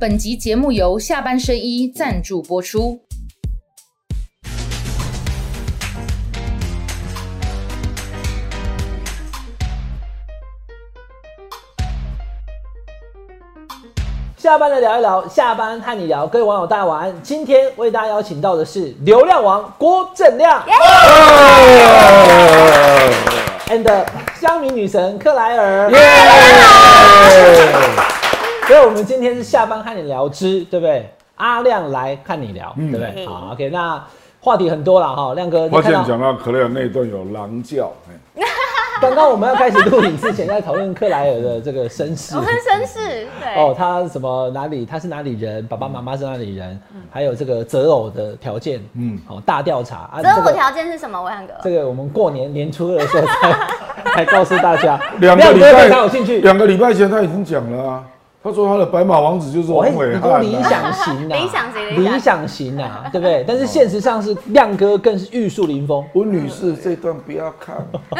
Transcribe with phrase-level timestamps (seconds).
[0.00, 2.98] 本集节目由下半身衣赞助播出。
[14.38, 17.14] 下班来聊一聊，下班和你聊，各位网友大家晚安。
[17.22, 20.64] 今天为大家邀请到的是流量王郭正亮
[23.68, 24.06] ，and
[24.40, 25.90] 乡民女神克莱尔。
[28.70, 31.12] 所以，我们今天是下班和你聊之，对不对？
[31.34, 33.26] 阿亮来看你聊，对不对？
[33.26, 34.00] 好，OK，那
[34.38, 38.44] 话题很多了哈，亮哥，你发看到现讲到克莱尔那一段有狼叫，哎
[39.02, 42.40] 刚刚我们要开始录影之前，在讨论克莱尔的这个身世我。
[42.42, 44.86] 们身世，对，哦，他什么哪里？
[44.86, 45.66] 他是哪里人？
[45.66, 46.80] 爸爸妈妈是哪里人？
[47.10, 50.22] 还有这个择偶的条件，嗯嗯，好、大调查啊。
[50.22, 51.20] 择偶这个条件是什么？
[51.24, 56.40] 伟汉哥，这个我们过年年初二的时候才 才告诉大家，两个礼拜有兴趣。
[56.42, 58.04] 两个礼拜前他已经讲了啊，
[58.42, 63.44] 他说他的白马王子就是王伟你都理想型啊，理想型理想理想型啊，对不对？
[63.46, 66.02] 但是现实上是亮哥更是玉树临风。
[66.14, 67.76] 温女士这段不要看，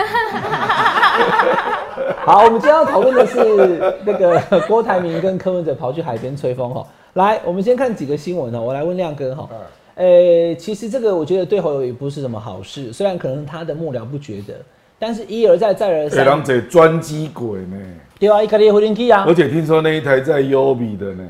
[2.26, 6.86] 好，我们今天要讨论的是那个 郭台铭跟柯文哲跑去海边吹风哈。
[7.14, 8.60] 来，我们先看几个新闻哦。
[8.60, 9.48] 我来问亮哥哈。
[9.94, 14.54] 呃，其实这个我觉得对侯友宜不是什么好事，虽然可能他的幕僚不觉得，
[14.98, 17.76] 但是一而再再而给三，人这专机鬼呢，
[18.20, 21.24] 对啊，一开始回电梯啊而，且听说那一台在优比的呢，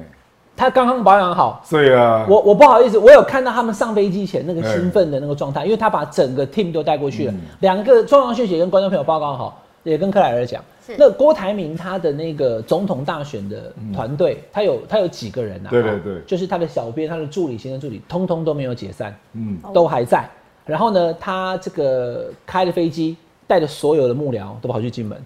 [0.57, 1.65] 他刚刚保养好。
[1.71, 7.35] 对啊，我我不好意思，我有看到他们上飞机前那个兴奋的那个状态，因为他把整个 team 都带过去了。
[7.61, 10.97] 两个重要讯息跟观众朋友报告好，也跟克莱尔讲是。
[10.99, 15.71] 那郭台铭他的那个总统大选的团队，他有他有几个人啊？
[15.71, 20.29] 对对对就是他的小编、他的助理、行政助理，通通都没有解散，嗯，都还在。
[20.67, 25.17] 然后呢，他这个开了飞机，带着所有的幕僚都跑去金门。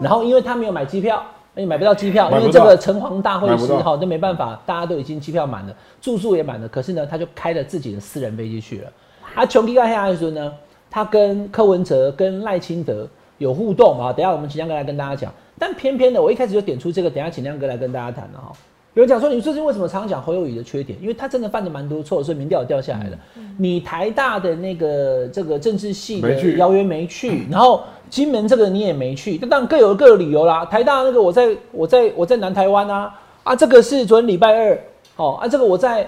[0.00, 1.22] 然后因为他没有买机票，
[1.54, 6.68] 因为买不到机票，因为这个城隍大会买不到师哈，那没办法，大家都已经机票满了，住宿也满了。
[6.68, 8.92] 可是呢，他就开了自己的私人飞机去了。
[9.34, 10.52] 啊，琼基盖下来说呢，
[10.90, 14.12] 他跟柯文哲、跟赖清德有互动啊。
[14.12, 15.32] 等一下我们请亮哥来跟大家讲。
[15.58, 18.52] 但偏偏的，我一开始就点出这个，等一下请亮哥来跟大家谈了哈。
[18.94, 20.98] 有人讲说，你最近为什么常常讲侯友谊的缺点？
[21.00, 23.18] 因为他真的犯的蛮多错，所以民调也掉下来了。
[23.56, 30.64] 你台大的那个这个政治系的没去邀约没去， 然后金门这个你也没去，那当然各有各的理由啦。
[30.64, 34.78] 台大那个我在我在我在南台湾啊，啊这个是昨天礼拜二，
[35.16, 36.02] 哦啊这个我在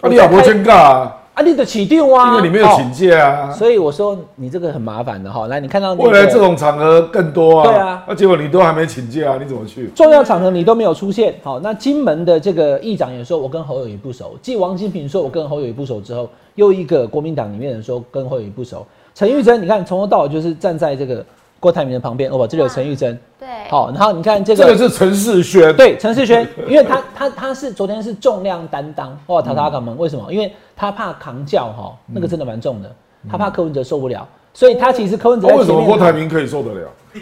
[0.00, 5.46] 啊你老婆真尬啊，啊你的起定啊，因为你没有请假啊，所以我说你这个很麻烦的哈。
[5.46, 9.90] 来，你看到那个未来这种场合更多啊，对啊那结果你都还没请假，啊你怎么去？
[9.94, 11.34] 重要场合你都没有出现。
[11.42, 18.86] 好，那金门的这个议长也说我跟侯友宜不熟，继王金平说我跟侯友宜不熟之后，又一个国民党里面人说跟侯友宜不熟。
[19.14, 21.24] 陈玉珍，你看从头到尾就是站在这个
[21.60, 23.16] 郭台铭的旁边，哦不，这里有陈玉珍。
[23.38, 30.32] 对，好，然后你看这个这个个是陈世轩，对，陈世轩，因为他他他是昨天是重量担当，哇，塔塔港门，为什么？
[30.32, 32.90] 因为他怕扛叫哈，那个真的蛮重的，
[33.30, 35.48] 他怕柯文哲受不了，所以他其实柯文哲。
[35.48, 36.88] 为什么郭台铭可以受得了？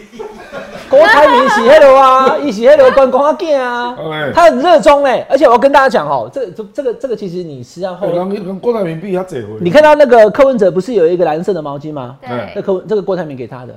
[0.91, 8.07] 郭台铭洗黑流啊， 一洗黑流关光镜啊哎，他很热衷嘞，而且我要跟大家讲哦，这这这个这个其实你实际上后
[8.61, 12.17] 郭台铭比他这回，你看到那个柯文哲不是有一个蓝色的毛巾吗？
[12.23, 13.75] 对那柯文这个郭台铭给他的，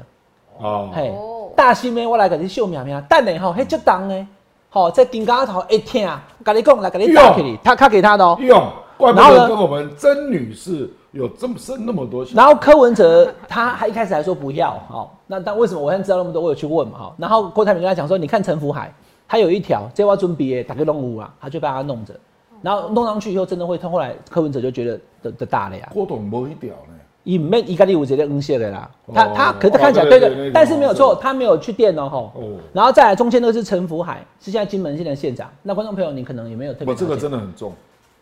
[0.61, 4.27] 哦，嘿哦，大新妹，我来给你秀苗苗，蛋呢吼，嘿就当呢，
[4.69, 6.09] 好在金嘎头一听，
[6.43, 8.37] 跟你讲来给你打给你，他他给他的哦。
[8.39, 8.63] 用，
[8.97, 9.39] 怪不然后呢？
[9.41, 16.41] 得跟我们曾女士有这么生那么多然后柯文哲他还一开始还说不要，好，那但为什么我现在知道那么多？
[16.41, 18.93] 我有去问嘛，好，然后郭台铭跟他讲说，你看陈福海，
[19.27, 22.13] 他有一条，这我准备打给龙武啊，他就把他弄着，
[22.61, 26.93] 然后弄上去以后真的会痛，后来柯文哲就觉得的的大了呀，郭董没一条呢，
[27.23, 37.73] 伊唔免伊家己有这个恩谢的啦，他他可是他看起来对对，但是没有错，他没有去电哦吼，哦然后再来中间那个是陈福海，是现在金门县的县长，那观众朋友你可能也没有特别我这个真的很重，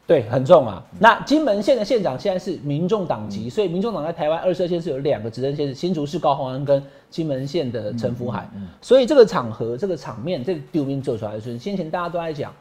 [0.06, 0.84] 对，很重啊。
[1.00, 8.50] 那金门县的县长现在是民众党籍，所以民众党在台湾二十二县是有两个执政县市，新竹市高虹安跟金门县的陈福海。
[8.82, 12.54] 所以这个场合、这个场面、这个丢兵做出来的时候，先前大家都在讲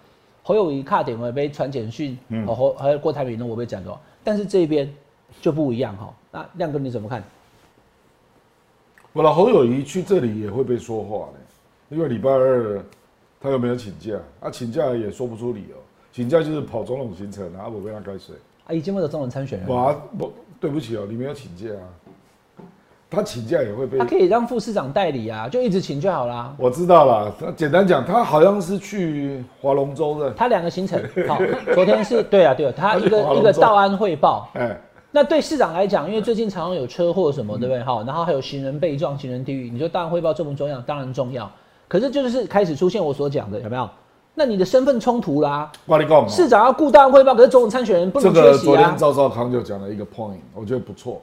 [0.45, 4.89] 侯友谊卡点我被传简讯，哦侯还有郭台铭呢我被讲到，但是这边
[5.41, 6.15] 就不一样哈。
[6.31, 7.23] 那亮哥你怎么看？
[9.13, 11.39] 我的侯友谊去这里也会被说话呢，
[11.89, 12.81] 因为礼拜二
[13.41, 15.77] 他又没有请假，啊，请假也说不出理由，
[16.13, 18.35] 请假就是跑总统行程啊，我被他该谁？
[18.67, 21.89] 啊，已经没有中文参选人，我不对不起哦，你没有请假啊，
[23.11, 26.55] 他请假也会被他可以让副市长代理啊，就一直请就好啦。
[26.59, 31.39] 我知道了，他简单讲，他好像是去划龙舟的，他两个行程， 好，
[31.75, 34.79] 昨天是对啊对啊，他一个一个道安汇报，哎，
[35.19, 37.83] 那对市长来讲，因为最近常常有车祸什么，对不对？
[37.83, 40.81] 哈，然后还有行人被撞、行人地狱，你说当然汇报重不重要？
[40.83, 41.51] 当然重要。
[41.89, 43.91] 可是就是开始出现我所讲的，有没有？
[44.37, 45.73] 那你的身份冲突啦。
[45.87, 48.97] 你讲，市长要顾大安汇报，可是总统参选人不这能缺席啊个昨天。
[48.97, 51.21] 赵少康就讲了一个 point，我觉得不错。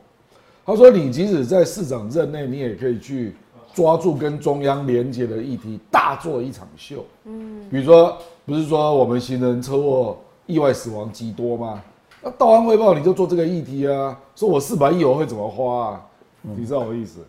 [0.66, 3.34] 他说，你即使在市长任内，你也可以去
[3.74, 7.06] 抓住跟中央连接的议题，大做一场秀。
[7.24, 11.82] 嗯，比如说，不是说我们行人车祸意外死亡极多吗？
[12.26, 16.02] 那道安汇报你就做这个议题啊，说我四百亿我会怎么花啊？
[16.42, 17.20] 你知道我意思？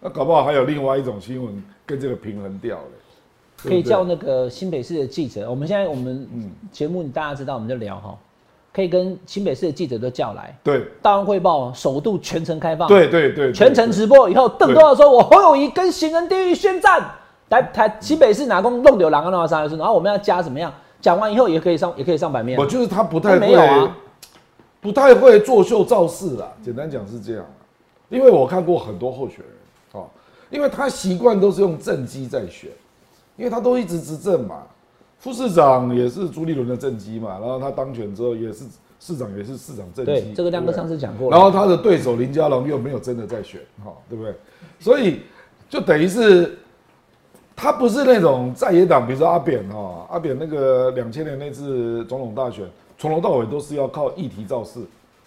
[0.00, 2.82] 那搞不好还有另外一种新闻跟这个平衡掉了。
[3.62, 8.16] 可以叫那个新北市的记者，我们现在我们嗯节目大家知道，我们就聊哈，
[8.72, 17.10] 可以跟新北市的记者都叫来，对大安汇报首度全程开放，对对对，全程直播以后，邓多少说我侯友谊跟行人地狱宣战，
[17.50, 20.72] 来台新北市哪公弄丢狼啊弄到三然后我们要加怎么样？
[20.98, 22.64] 讲完以后也可以上，也可以上版面我。
[22.64, 23.96] 就是他不太没有，啊
[24.86, 26.52] 不太会作秀造势啦。
[26.62, 27.50] 简单讲是这样啦
[28.08, 30.06] 因为我看过很多候选人，哦，
[30.48, 32.70] 因为他习惯都是用政绩在选，
[33.36, 34.62] 因为他都一直执政嘛。
[35.18, 38.64] 副市长也是朱立伦的政绩嘛，然后他当选之后也是
[39.00, 40.12] 市长，也是市长政绩。
[40.12, 41.36] 对，这个亮哥上次讲过了。
[41.36, 44.32] 然后他的对手林佳龙又没有真的在选，哈，对不对？
[44.78, 45.22] 所以
[45.68, 46.56] 就等于是
[47.56, 52.64] 他不是那种在野党，比如说阿扁哈，阿扁那个两千年那次总统大选，
[52.98, 54.80] 从头到尾都是要靠议题造势，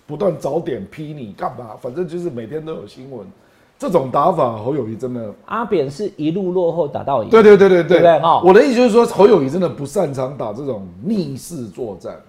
[0.08, 3.28] 不断找点批你干嘛，反正就是每天都有新闻。
[3.78, 7.98] 这种打法，侯友谊真的，阿扁是一路落后打到赢，对对对对对。
[8.00, 8.20] 不对？
[8.20, 8.42] 哈。
[8.44, 12.20] 我的意思就是说，侯友谊真的不擅长打这种逆势作战，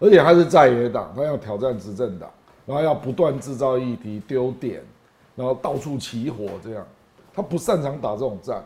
[0.00, 2.28] 而且他是在野党，他要挑战执政党，
[2.66, 4.82] 然后要不断制造议题、丢点，
[5.36, 6.84] 然后到处起火，这样。
[7.32, 8.56] 他不擅长打这种战。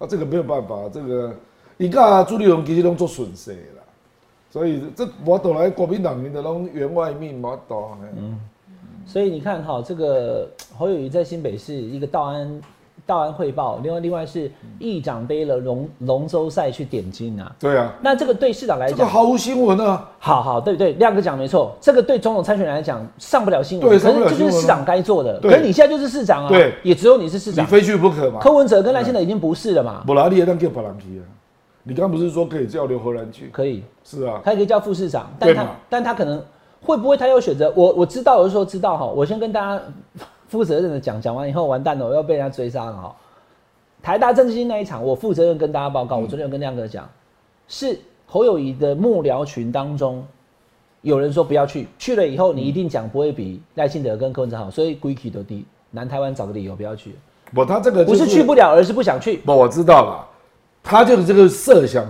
[0.00, 1.32] 啊，这个没有办法，这个
[1.76, 3.52] 你看朱立伦其实都做损失
[4.54, 8.38] 所以这我倒来国民党民的拢员外命我倒，嗯，
[9.04, 10.48] 所以你看哈，这个
[10.78, 12.60] 侯友谊在新北市一个道安
[13.04, 14.48] 道安汇报，另外另外是
[14.78, 17.52] 议长背了龙龙舟赛去点睛啊。
[17.58, 25.36] 对啊，那这个对市长来这个讲，毫无新闻啊，好好对对，亮哥讲没错，这个对总统参选人来讲上不了新闻，对可是就是市长该做的。
[25.40, 27.64] 对可是你现在就是市长啊，对也只有你是市长。
[27.64, 28.38] 你非去不可嘛。
[28.38, 31.26] 柯文哲跟赖清德已经不是了嘛，不然你也当叫别人去啊。
[31.86, 33.48] 你刚刚不是说可以叫刘荷兰去？
[33.52, 36.42] 可以，是啊，他也可以叫副市长，但他但他可能
[36.80, 37.72] 会不会他有选择？
[37.76, 39.82] 我我知道，我是说知道哈，我先跟大家
[40.48, 43.14] 负责任的讲，讲完以后完蛋了，我要被人家追杀了哈。
[44.02, 47.08] 台大政治经那一场，我负责任跟大家报告，我昨天有跟亮哥讲，
[47.68, 50.26] 是侯友谊的幕僚群当中，
[51.02, 57.14] 有人说不要去，去了以后你一定讲不会比赖清德跟柯文哲好，所以归期都低，南台湾找个理由不要去，
[57.52, 59.38] 不，他这个、就不是去不了，而是不想去。
[59.38, 60.28] 不，我知道了，
[60.84, 62.06] 他就是这个设想，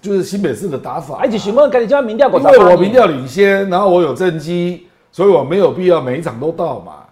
[0.00, 1.18] 就是新北市的打法。
[1.18, 7.04] 而且询问赶紧叫他民调给因为我民调领先，然后我有政绩，所以我没有必要每一场都到嘛。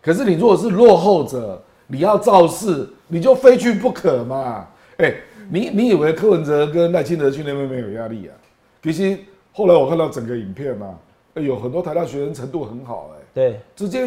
[0.00, 4.66] 可是你如果是落后者，你要造势，你就非去不可嘛。
[4.98, 5.12] 哎、
[5.50, 8.32] 你你以为柯文哲跟赖清德去那边没有压力啊？
[8.82, 9.18] 其实
[9.52, 10.94] 后来我看到整个影片嘛、
[11.34, 14.06] 哎有很多台大学生程度很好、哎，对，直接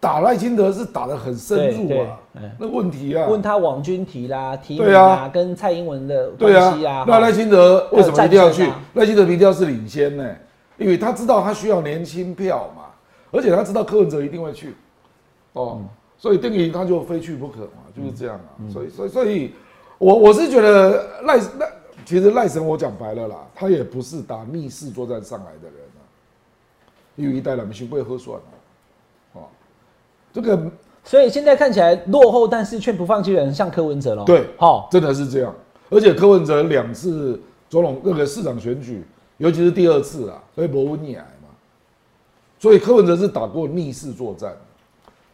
[0.00, 2.20] 打赖清德是打得很深入啊
[2.58, 5.04] 那问题啊，问他网军提啦、提名对啊。
[5.04, 8.70] 啊，跟蔡英文的对关系啊，，啊那赖清德为什么一定要去？
[8.94, 10.36] 赖清德一定要是领先呢？
[10.76, 12.84] 因为他知道他需要年轻票嘛，
[13.32, 14.76] 而且他知道柯文哲一定会去，
[15.54, 15.80] 哦，
[16.16, 18.54] 所以等于他就非去不可嘛，就是这样啊。
[18.72, 19.52] 所以，所以，所以
[19.98, 21.42] 我我是觉得赖赖，
[22.04, 26.00] 其实赖神我讲白了啦，他也不是打密室作战上来的人啊，
[27.16, 28.38] 因为一代人行贵喝算
[30.32, 30.58] 这个
[31.04, 34.24] 所以现在看起来落后，但是却不放弃的人像柯文哲喽。
[34.24, 35.54] 对好，真的是这样。
[35.90, 39.02] 而且柯文哲两次总统那个市长选举，
[39.38, 41.48] 尤其是第二次啊，被博文碾嘛，
[42.58, 44.54] 所以柯文哲是打过逆势作战。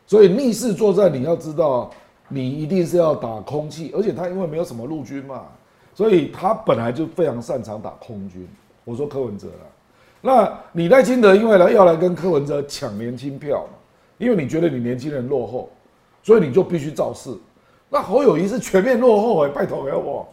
[0.07, 1.91] 所以逆势作战，你要知道，
[2.29, 5.45] 你一定是要打空气，而且他因为没有什么陆军嘛，
[5.95, 8.47] 所以他本来就非常擅长打空军。
[8.85, 9.67] 我说柯文哲了，
[10.21, 13.79] 那李代清德因为来要来跟柯文哲抢年轻票嘛，
[14.25, 15.71] 因为你觉得你年轻人落后，
[16.23, 17.31] 所以你就必须造势。
[17.91, 20.27] 那侯友谊是全面落后哎、拜托给我？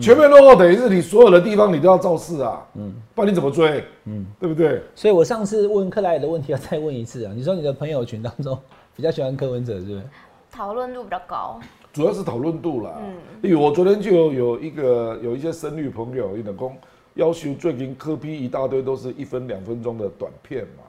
[0.00, 3.84] 全面落后等于是你所有的地方你都要造势啊，嗯，不然你怎么追？
[4.04, 4.80] 嗯，对不对？
[4.94, 7.32] 所以我上次问克莱尔的问题要再问一次啊。
[7.34, 8.58] 你说你的朋友群当中
[8.96, 10.02] 比较喜欢柯文哲，是不是？
[10.50, 11.60] 讨论度比较高。
[11.92, 13.00] 主要是讨论度啦。
[13.42, 16.74] 因为我昨天就有有一个有一些深绿朋友，一等公
[17.14, 20.84] 要求最近科批一大堆都是一分两分钟的短片嘛，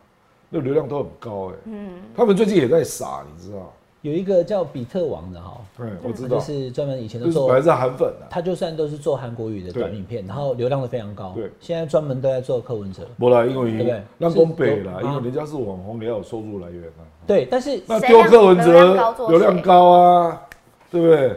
[0.56, 3.74] 那流量都很高哎、嗯，他们最近也在傻，你知道？
[4.04, 8.30] 有一个叫比特王的哈，对，我知道，就是专门以前都做就是本来是韩粉啊。
[8.30, 11.32] 他就算都是做韩国语的短影片，然后流量都非常高。
[11.34, 13.08] 对现在专门都在做柯文哲。
[13.18, 17.02] 不啦，因为对不对为让东北啦，因为人家是网红，也要有收入来源啊。
[17.26, 20.42] 对，但是那谁丢柯文哲流量高啊，
[20.92, 21.36] 对不对？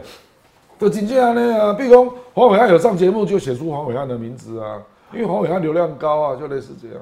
[0.77, 4.79] 就真正那样啊，比如黄伟汉有上节目就写出黄伟汉的名字啊，
[5.13, 6.97] 因为黄伟汉流量高啊，就类似这样。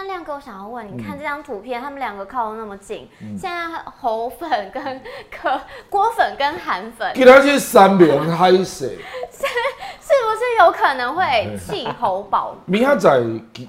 [0.00, 3.06] 那亮哥，我想要问，你看这张图片，他们两个靠得那么近，
[3.38, 4.82] 现在侯粉跟
[5.30, 8.86] 柯郭粉跟韩粉，给他去三名海色，
[9.28, 12.54] 是不是有可能会 气侯保？
[12.64, 13.22] 明仔载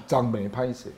[0.06, 0.88] 张梅拍摄。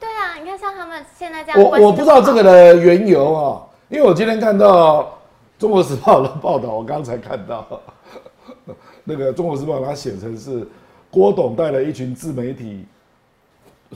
[0.00, 3.60] 对啊，你看像他们现在这样，我我不知道这个的缘由啊，
[3.90, 5.02] 因为我今天看到
[5.58, 7.66] 《中国时报》的报道，我刚才看到
[9.04, 10.66] 那个《中国时报》它写成是
[11.10, 12.84] 郭董带了一群自媒体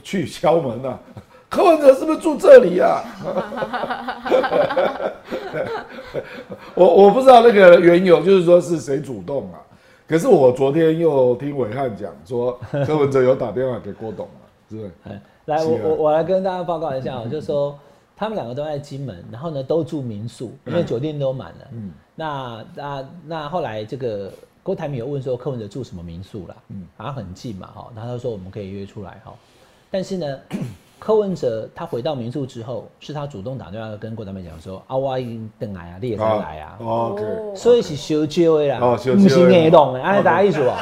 [0.03, 0.99] 去敲门啊，
[1.49, 3.03] 柯文哲是不是住这里啊？
[6.75, 9.59] 我我不知道那个缘由，就是说是谁主动啊？
[10.07, 14.31] 可是我昨天又听伟汉讲说，柯文哲有打电话给郭董了，
[14.69, 14.91] 是不是？
[15.45, 17.77] 来，我我我来跟大家报告一下我，就是说
[18.15, 21.67] 他们两个都在金门，然后呢都住民宿，因为酒店都满了。
[21.71, 24.31] 嗯，那那那后来这个
[24.67, 26.55] 郭台铭有问说柯文哲住什么民宿啦？
[26.67, 29.33] 嗯，好像很近嘛，哈，然后他说我们可以约出来哈，
[29.89, 30.37] 但是呢。
[30.99, 36.75] 柯文哲他回到民宿之后，是他主动打电话跟郭台铭讲说：“啊，我已经等来啊，你也才来啊。
[36.79, 37.23] 哦 OK，
[37.55, 40.73] 所以是小招的啦，哦不是硬弄的，安尼大家意思哦，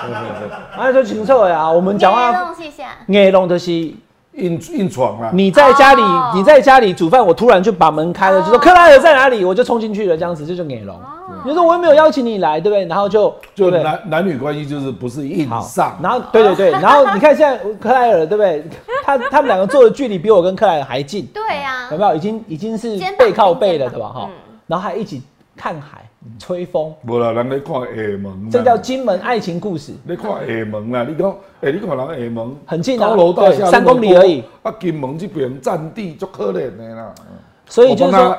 [0.77, 1.69] 安尼就清楚的啊。
[1.69, 3.91] 我们讲话弄一下，硬弄就是
[4.37, 5.29] 硬硬闯啊！
[5.33, 10.99] 你在家里哦你在家里煮饭，我突然就把门开了，就说哦克莱尔在哪里，我就冲进去了，这样子这就硬弄。
[11.43, 12.85] 你说我又没有邀请你来，对不对？
[12.85, 18.63] 然后就就不对男男女关系就是不是硬好上，然后对对对，然后你看现在克莱尔对不对？
[19.03, 22.15] 他他们两个坐的距离比我跟克莱尔还近，对呀有，没有？
[22.15, 24.07] 已经已经是肩膀背靠背了，对吧？
[24.07, 24.33] 哈嗯，
[24.67, 25.21] 然后还一起
[25.55, 26.03] 看海、
[26.39, 29.93] 吹风，无啦，人咧看厦门啦，这叫金门爱情故事。
[30.03, 37.13] 你看厦门啦，你讲，哎，你看人厦门很近啊高楼大对厦三公里而已，啊，金门这边占地足可怜的啦。
[37.21, 37.25] 嗯
[37.67, 38.37] 所以就是说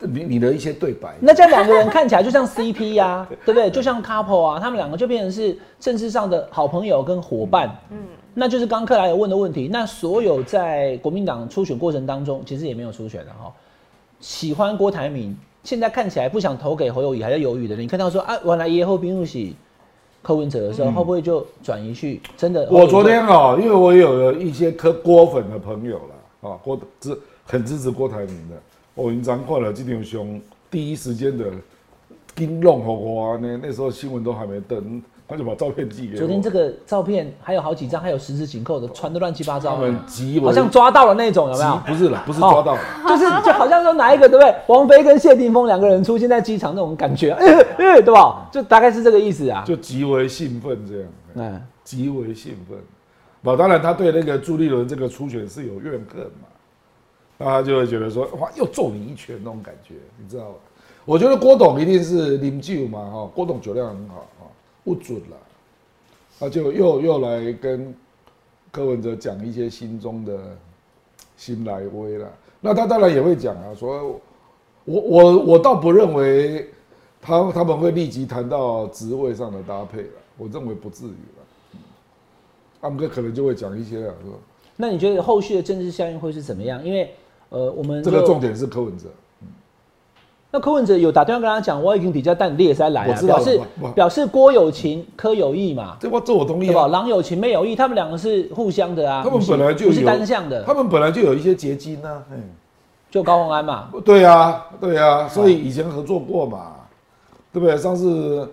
[0.00, 3.70] 你你的一些对白，那这样两个人看起来就像 CP 呀、 对不对？
[3.70, 7.74] 就像 couple 啊，他们两个就变成是政治上的好朋友跟伙伴。
[7.90, 7.96] 嗯，
[8.34, 9.70] 那就是刚克莱尔问的问题。
[9.72, 13.50] 那所有在国民党初选过程当中，其实也没有初选的哈，
[14.20, 15.34] 喜欢郭台铭，
[15.68, 19.54] 现在看起来不想投给侯友谊，还在犹豫的人，你看到说啊，原来耶后兵入喜
[20.22, 22.66] 柯文哲的时候，会不会就转移去真的？
[22.70, 28.56] 我昨天啊，因为我有了一些磕郭粉的朋友了，啊，郭支很支持郭台铭的，
[28.94, 31.44] 我已经看了这条兄第一时间的
[32.34, 36.18] 金融和我呢，那时候新闻都还没登，他就把照片寄给我。
[36.18, 41.76] 昨天这个照片还有好几张，还有十指紧扣的，传的乱七八糟他，们极好像抓到了那种，有没有？
[41.86, 44.54] 不是啦，不是抓到，就是就好像说哪一个对不对？
[44.68, 48.48] 王菲跟谢霆锋两个人出现在机场那种感觉，哎、哎、对吧？
[48.50, 49.62] 就大概是这个意思啊。
[49.66, 52.78] 就极为兴奋这样，嗯，极为兴奋。
[53.42, 56.48] 那当然，他对那个朱立伦这个初选是有怨恨嘛，
[57.36, 60.54] 那他就会觉得说，哇，又揍你一拳那种感觉，你知道吧？
[61.04, 64.37] 我觉得郭董一定是啉酒嘛，哈，郭董酒量很好啊，
[64.88, 65.36] 不准了，
[66.40, 67.94] 他就又又来跟
[68.72, 70.56] 柯文哲讲一些心中的
[71.36, 72.26] 心来威了。
[72.58, 74.18] 那他当然也会讲啊，说
[74.86, 76.70] 我我我倒不认为
[77.20, 81.42] 他他们会立即谈到职位上的搭配了，我认为不至于了。
[81.74, 81.80] 嗯
[82.80, 84.38] 他们哥可能就会讲一些啊，说
[84.76, 86.82] 那你觉得后续的政治效应会是怎么样？
[86.84, 87.12] 因为
[87.50, 89.08] 呃，我们这个重点是柯文哲，
[90.50, 93.60] 那柯文哲有打电话跟他讲，我已经比较淡，你也是在来啊，我知道表示
[93.94, 96.84] 表示郭有情、柯有意嘛，这我这我同意对吧？
[96.84, 96.86] 啊。
[96.88, 102.42] 郎有情，妹有意，他们两个是互相的啊，他们本来就不是有单向的，他们本来就有一些结晶呢、嗯，
[103.10, 106.76] 就高鸿安嘛，对啊，对啊，所以以前合作过嘛，
[107.52, 107.76] 对不对？
[107.76, 108.48] 上次，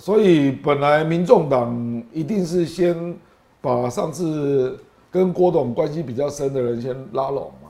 [0.00, 3.16] 所以本来民众党一定是先
[3.60, 4.76] 把上次
[5.08, 7.68] 跟郭董关系比较深的人先拉拢嘛，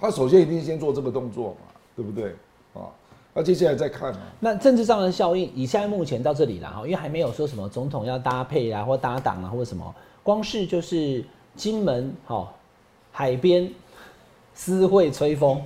[0.00, 1.56] 他首先一定先做这个动作嘛，
[1.96, 2.36] 对不对？
[2.74, 2.86] 啊，
[3.32, 4.18] 那接下来再看嘛。
[4.40, 11.24] 那政治上的效应，以现在目前到这里了哈，因为还没有说什么总统要搭配啊，或搭档啊，或者什么，光是就是
[11.56, 12.52] 金门好、
[13.12, 13.68] 海边
[14.54, 15.60] 私会吹风，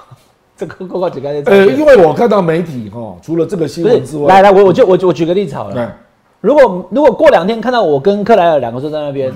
[0.56, 5.96] 这个够够几个呃，因为我看到媒体哈，除了这个新不闻之外，是来来，我我就我就我举个例子好了，哎，
[6.40, 9.32] 如果如果过两天看到我跟克莱尔两个坐在那边，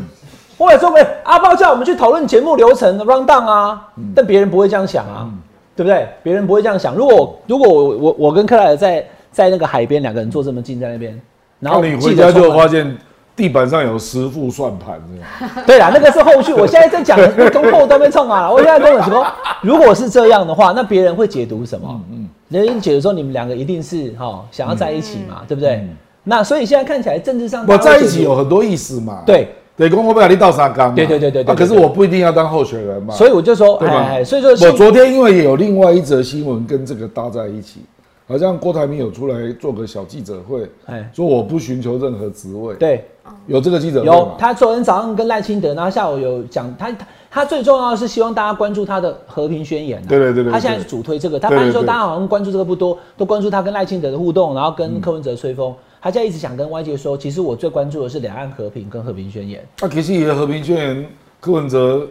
[0.56, 5.28] 我也说喂阿豹叫我们去讨论节目流程 round down 啊，但别人不会这样想啊，
[5.76, 6.06] 对不对？
[6.22, 6.94] 别人不会这样想。
[6.94, 11.20] 如果我如果我我我跟克莱尔在在那个海边，两个人坐这么近在那边，
[11.60, 12.96] 然后你回家就发现
[13.34, 15.64] 地板上有十副算盘这样。
[15.66, 16.52] 对啦，那个是后续。
[16.52, 17.18] 我现在在讲
[17.50, 19.26] 从后端被冲啊， 我现在跟我说，
[19.62, 22.00] 如果是这样的话，那别人会解读什么？
[22.12, 25.84] 嗯，人家解读说你们两个一定是哈、想要在一起嘛，对不对？
[26.22, 29.22] 那所以现在看起来政治上我在一起有很多意思嘛。
[29.26, 37.80] 对，得公我不要你倒沙缸嘛，对对对对对啊可是我不一定要当候选人嘛，所以我就说，哎，所以说我昨天因为有另外一则新闻跟这个搭在一起，
[38.28, 41.10] 好像郭台铭有出来做个小记者会，哎。
[41.12, 43.04] 说我不寻求任何职位，，对。
[43.46, 50.06] 有这个记者会有，他昨天早上跟赖清德，然后下午有讲他他他最重要的是希望大家关注他的和平宣言、啊。
[50.08, 54.74] 对对对对他现在是主推这个，他发现说大家好像关注这个不多，都关注他跟赖清德的互动，然后嗯。
[54.76, 55.74] 跟柯文哲吹风。
[56.04, 59.66] 他现在一直想跟外界说，其实我最关注的是两岸和平跟和平宣言。
[59.80, 61.06] 那其实也和平宣言，
[61.40, 62.06] 柯文哲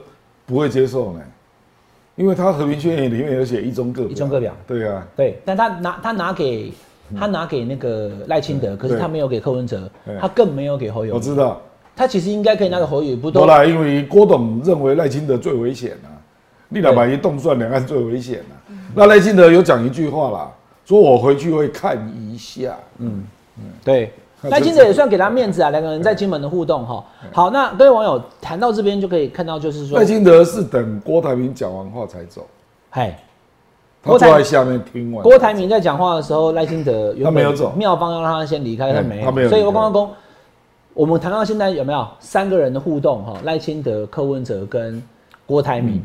[0.47, 1.21] 不会接受呢，
[2.15, 6.73] 因为他和平宣言里面有写一中各表一中各表，对啊，对，但他拿他拿给
[7.15, 9.87] 他拿给那个赖清德，可是他没有给柯文哲，
[10.19, 11.13] 他更没有给侯友。
[11.13, 11.61] 我知道。
[11.95, 16.09] 他其实应该可以拿给侯友，不都后来因为郭董认为赖清德最危险啊，
[16.69, 18.57] 立两百一动算两岸最危险啊。
[18.95, 20.51] 那赖清德有讲一句话啦，
[20.83, 22.75] 说我回去会看一下。
[23.83, 27.03] 对，那赖清德也算给他面子啊，两个人在金门的互动哈。
[27.31, 32.45] 好，那各位网友谈到这边就可以看到，就是说赖，清德是等郭台铭讲完话才走，
[32.89, 33.17] 嗨，
[34.01, 35.23] 他郭台坐在下面听完。
[35.23, 37.71] 郭台铭在讲话的时候，赖清德他没有走。
[37.77, 40.09] 妙方要让他先离开，他嗯没有，他没有所以我刚刚讲，
[40.93, 43.37] 我们谈到现在有没有三个人的互动哈？
[43.43, 45.01] 赖清德、柯文哲跟
[45.45, 46.03] 郭台铭，嗯。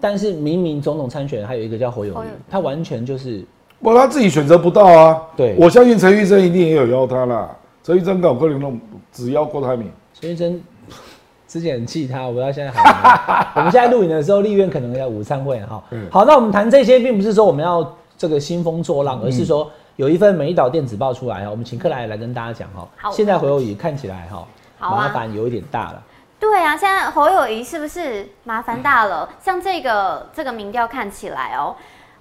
[0.00, 3.44] 但是明明总统参选还有一个叫侯友谊侯友宜，他完全就是
[3.80, 5.20] 不，他自己选择不到啊。
[5.36, 7.48] 对我相信陈玉珍一定也有邀他啦。
[7.82, 8.80] 陈玉珍搞可能弄
[9.12, 9.90] 只邀郭台铭。
[10.20, 10.62] 陈玉珍
[11.48, 12.82] 之前很气他，我不知道现在好？
[13.56, 16.06] 我们现在录影的时候，立院可能要午餐会哈嗯。
[16.10, 22.86] 好，那我们谈这些，并不是说我们要这个兴风作浪，而是说有一份美丽岛电子报出来哈，我们请克莱来跟大家讲哈。
[22.96, 24.46] 好现在侯友谊看起来哈，
[24.78, 26.02] 麻烦有一点大了。
[26.38, 29.28] 对啊，现在侯友谊是不是麻烦大了？
[29.42, 31.74] 像这个这个民调看起来哦，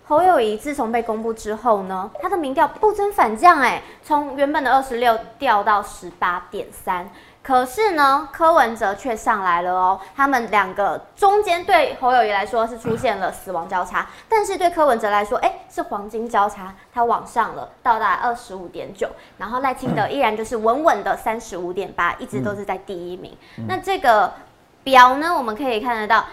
[0.07, 7.09] 侯友谊自从被公布之后呢，他的民调不增反降，哎，从原本的二十六掉到十八点三。
[7.43, 9.99] 可是呢，柯文哲却上来了哦。
[10.15, 19.09] 他们两个中间对侯友谊来说是出现了死亡交叉，但是对柯文哲来说，哎，是黄金交叉，他往上了，到达二十五点九。
[19.37, 23.35] 然后赖清德依然就是稳稳的三十五点八，一直都是在第一名。
[23.67, 24.33] 那这个
[24.83, 26.23] 表呢，我们可以看得到。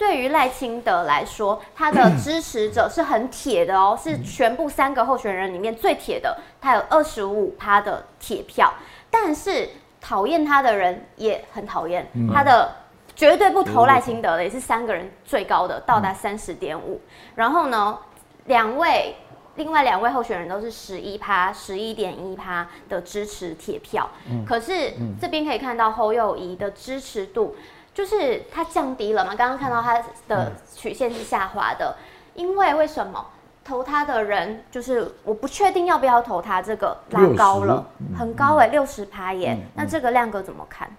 [0.00, 8.72] 对于赖清德来说，他的支持者是很铁的哦，是全部三个候选人里面最铁的，他有二十五趴的铁票。
[9.10, 9.68] 但是
[10.00, 12.74] 讨厌他的人也很讨厌，他的
[13.14, 16.98] 绝对不投赖清德的也是三个人最高的，到达三十点五。
[17.34, 17.98] 然后呢，
[18.46, 19.14] 两位
[19.56, 24.08] 另外两位候选人都是十一趴、十一点一趴的支持铁票。
[24.46, 27.54] 可是这边可以看到侯友谊的支持度，
[28.00, 29.34] 就是它降低了嘛？
[29.34, 31.94] 刚刚看到它的曲线是下滑的，
[32.34, 33.22] 因为为什么？
[33.62, 37.86] 投他的人就是我不确定要不要投他，这个拉高了，
[38.18, 39.56] 很高哎、六十趴耶。
[39.74, 40.90] 那这个亮哥怎么看？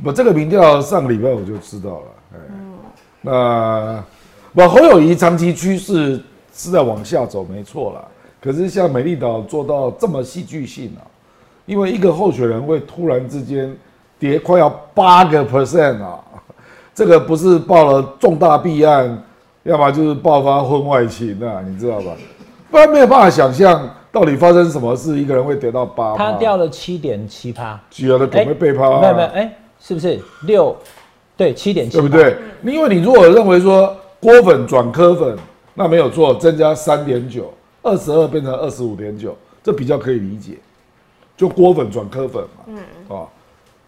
[0.00, 2.06] 不，这个民调上个礼拜我就知道了。
[2.34, 2.38] 哎，
[3.20, 4.04] 那
[4.54, 6.22] 不侯友谊长期趋势
[6.54, 8.08] 是在往下走，没错了。
[8.40, 11.02] 可是像美丽岛做到这么戏剧性啊，
[11.66, 13.76] 因为一个候选人会突然之间
[14.18, 16.18] 跌快要八个 percent 啊，
[16.94, 19.22] 这个不是报了重大弊案，
[19.64, 22.12] 要么就是爆发婚外情啊，你知道吧？
[22.70, 26.32] 不然没有办法想象到底发生什么事，一个人会跌到八趴。
[26.32, 30.74] 他掉了七点七趴，举了的狗被背趴、啊，没有没有，哎，是不是六？
[31.36, 32.08] 对，七点七，对不？
[32.08, 32.36] 对？
[32.64, 35.36] 因为你如果认为说郭粉转科粉，
[35.74, 37.52] 那没有错，增加三点九，
[37.82, 40.54] 二十二变成二十五点九，这比较可以理解。
[41.36, 43.28] 就郭粉转科粉嘛，嗯，啊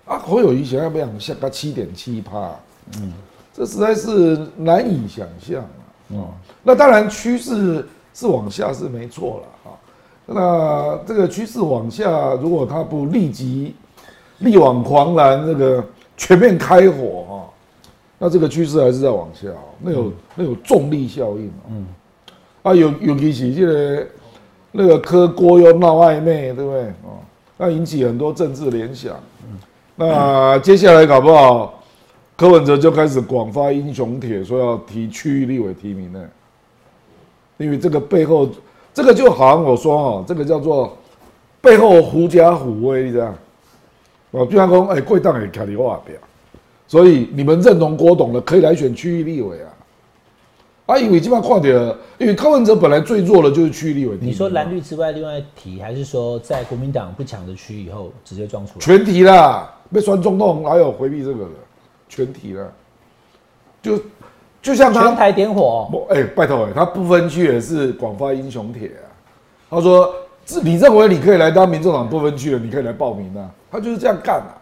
[0.08, 2.50] 啊，侯友谊想要不想下个七点七趴？
[2.96, 3.12] 嗯，
[3.52, 5.68] 这实在是难以想象啊。
[6.14, 6.28] 哦，
[6.62, 9.76] 那当然趋势是往下是没错了啊。
[10.24, 13.74] 那这个趋势往下，如果它不立即
[14.38, 15.84] 力挽狂澜，这个
[16.16, 17.50] 全面开火哈、
[18.18, 21.86] 那这个趋势还是在往下、哦，那有、那有重力效应、哦，嗯，
[22.62, 24.06] 啊，尤尤其是这个
[24.72, 26.82] 那个柯郭又闹暧昧，对不对？
[27.04, 27.20] 哦，
[27.58, 29.14] 那引起很多政治联想。
[30.00, 31.82] 那接下来搞不好
[32.36, 36.24] 柯文哲就开始广发英雄帖，说要提区域立委提名呢，
[37.56, 38.48] 因为这个背后，
[38.94, 40.96] 这个就好像我说哦，这个叫做
[41.60, 43.34] 背后狐假虎威，你知道？
[44.30, 46.14] 哦，就像讲，哎、贵党也卡里瓦表，
[46.86, 49.74] 所以你们认同郭董的，可以来选区域立委啊。
[50.86, 51.74] 啊，因为基本上看点，
[52.18, 54.16] 因为柯文哲本来最弱的就是区域立委。
[54.20, 58.80] 你说蓝绿之外，另外提，还是说在国民党不强的区以后直接撞出来？
[58.80, 61.50] 全提啦，被酸中洞哪有回避这个的？
[62.08, 62.72] 全体了，
[63.82, 64.00] 就
[64.62, 69.04] 就像他全台点火哎、拜托哎、他不分区也是广发英雄帖啊。
[69.68, 70.10] 他说，
[70.42, 73.50] 自你认为你可以来当民众党不分区的，你可以来报名啊。
[73.70, 74.56] 他就是这样干啊。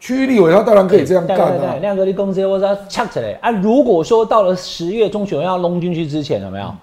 [0.00, 1.76] 区域立委他当然可以这样干啊。
[1.80, 3.50] 亮哥，的公司我说呛起来啊！
[3.50, 6.74] 如果说到了十月中旬要弄进去之前，有没有？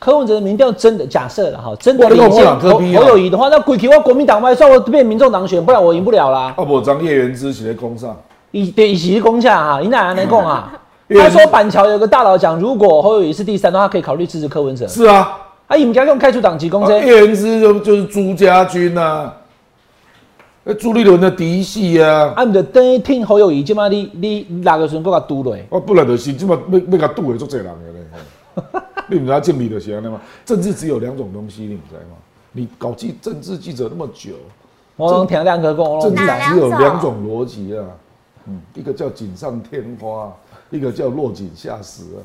[0.00, 6.54] 柯文哲的民调真的假设了哈，真的哇你跟我领先侯侯友谊的话，那鬼气我国民党外算我变民众党选，不然我赢不了啦。
[6.56, 8.16] 啊不，张叶元之写在攻上，
[8.50, 10.72] 以对以其攻下哈，你哪来供啊？
[11.12, 14.88] 他说板桥有个大佬讲，如果侯友谊是第三的话，可以考虑支持柯文哲。
[14.88, 15.36] 是啊，
[15.66, 19.30] 啊，你们家用开除党籍公啊这，叶元之就就是朱家军呐，
[20.64, 25.54] 那朱立伦的嫡系啊，啊，你就等于听侯友谊，即马你你哪个时候给他堵落？
[25.68, 28.80] 我不然就是即嘛要要甲堵的足侪人个咧。
[29.10, 30.20] 吼你唔知道政治就是安尼吗？
[30.44, 32.16] 政治只有两种东西，你唔知吗？
[32.52, 34.32] 你搞记政治记者那么久，
[34.96, 37.84] 我拢听亮哥讲，我政治只有两种逻辑啊，
[38.46, 40.32] 嗯，一个叫锦上添花，
[40.70, 42.18] 一个叫落井下石啊。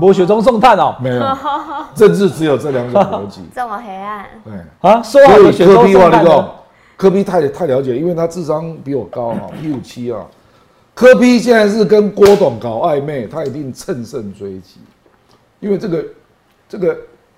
[0.00, 0.96] 无雪中送炭哦。
[1.00, 1.22] 没有，
[1.94, 3.42] 政治只有这两种逻辑。
[3.54, 6.50] 这么黑暗，对，啊，说好所以的雪中科比我跟送炭呢你讲？，
[6.96, 10.26] 科比太太了解，因为他智商比我高啊，一五七啊。
[10.94, 14.78] 科比现在是跟郭董搞暧昧，他一定乘胜追击，
[15.64, 16.04] 因为这个
[16.68, 16.94] 这个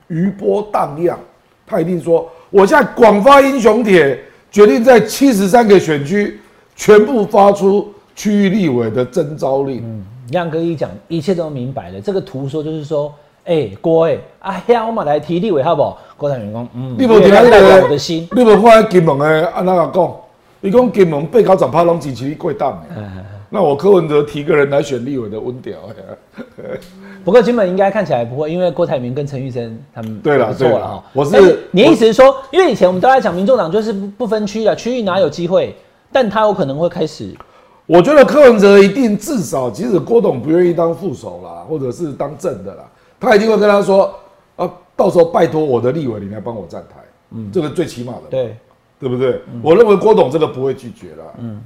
[0.09, 1.17] 余波荡漾，
[1.65, 6.41] 他一定说，我现在广发英雄帖，决定在七十三个选区
[6.75, 9.81] 全部发出区域立委的征召令。
[9.85, 12.01] 嗯亮哥一讲，一切都明白了。
[12.01, 15.97] 这个图说就是说，哎、郭哎、啊呀，我们来提立委好不好？
[16.17, 18.29] 郭台铭讲，嗯，你无听那因为他代表我的心。
[18.33, 20.17] 你无看金门的安那个讲，
[20.63, 23.03] 伊讲金门被高十趴拢支持你过档的。
[23.49, 26.45] 那我柯文哲提个人来选立委的温屌呀，
[27.25, 31.05] 不过金本应该看起来不会，因为郭台铭跟陈玉生他们对啦对啦不错了哈。
[31.13, 35.75] 我是但你的意思是说，因为以前我们都在讲民众党就是不不分区的，区域哪有机会？
[36.13, 37.35] 但他有可能会开始
[37.85, 42.85] 我觉得柯文哲一定至少，即使郭董不愿意当副手啦，或者是当正的啦，
[43.21, 44.13] 他一定会跟他说，
[44.57, 46.97] 啊，到时候拜托我的立委你来帮我站台，
[47.33, 48.57] 嗯，这个最起码的，对
[48.99, 49.41] 对不对？
[49.63, 51.63] 我认为郭董这个不会拒绝啦，嗯，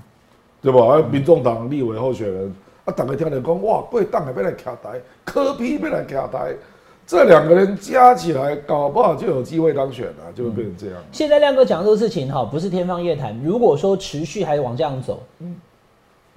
[0.63, 0.87] 对吧？
[0.87, 6.55] 啊，民众党立委候选人啊，大家听人讲，哇，贵党还被来卡台，柯批被来卡台，
[7.07, 11.03] 这两个人加起来，搞不好就有机会当选了，就会变成这样。
[11.13, 13.39] 现在亮哥讲这个事情哈，不是天方夜谭。
[13.43, 15.57] 如果说持续还往这样走，嗯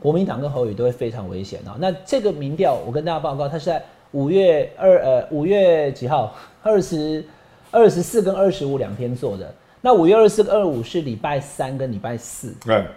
[0.02, 1.78] 国民党跟侯友都会非常危险啊。
[1.80, 3.82] 那这个民调，我跟大家报告，它是在
[4.12, 6.36] 五月二呃五月几号？
[6.62, 7.24] 二十
[7.72, 9.54] 二十四跟二十五两天做的。
[9.82, 12.88] 那五月二十四跟二五是礼拜三跟礼拜四，哎，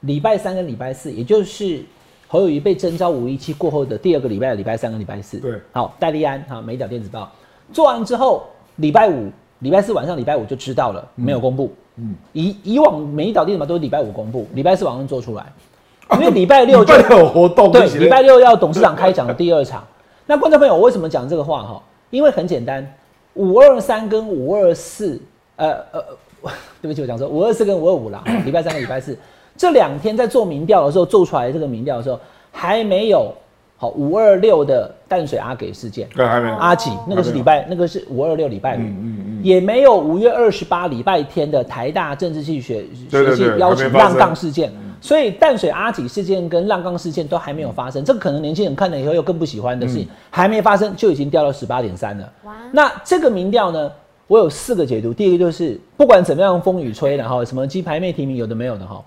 [0.00, 1.82] 礼拜三跟礼拜四，也就是
[2.26, 5.38] 侯友谊被征召五一七过后的第二个礼拜的礼拜三跟礼拜四。
[5.38, 7.30] 对好，戴利安，好，美角电子报
[7.72, 9.30] 做完之后，礼拜五、
[9.60, 11.72] 礼拜四晚上、礼拜五就知道了，没有公布。
[11.96, 15.44] 嗯，以以往美岛电子报都是礼拜五公布，礼拜四晚上做出来，
[16.14, 19.84] 因为礼拜六就有活动，对礼拜六要董事长开讲的第二场。
[20.26, 21.82] 那观众朋友，我为什么讲这个话哈？
[22.10, 22.86] 因为很简单，
[23.34, 25.20] 五二三跟五二四，
[25.56, 26.04] 呃呃，
[26.80, 29.18] 对不起，我讲说五二四跟五二五啦，礼拜三跟礼拜四
[29.58, 32.18] 这两天在做民调的时候，做出来这个民调的时候，
[32.50, 33.34] 还没有
[33.76, 36.08] 好五二六的淡水阿给事件。
[36.16, 36.54] 对，还没有。
[36.54, 52.32] 阿吉那个是礼拜，那个是五二六礼拜五，嗯嗯嗯也没有五月二十八礼拜天的台大政治系学学系邀请浪杠事件，所以淡水阿吉事件跟浪杠事件都还没有发生，这个可能年轻人看了以后又更不喜欢的事情，还没发生就已经掉到十八点三了。
[52.72, 53.90] 那这个民调呢，
[54.26, 59.00] 我有四个解读，第一个就是不管怎么样风雨吹，然后什么鸡排妹提名有的没有的哈，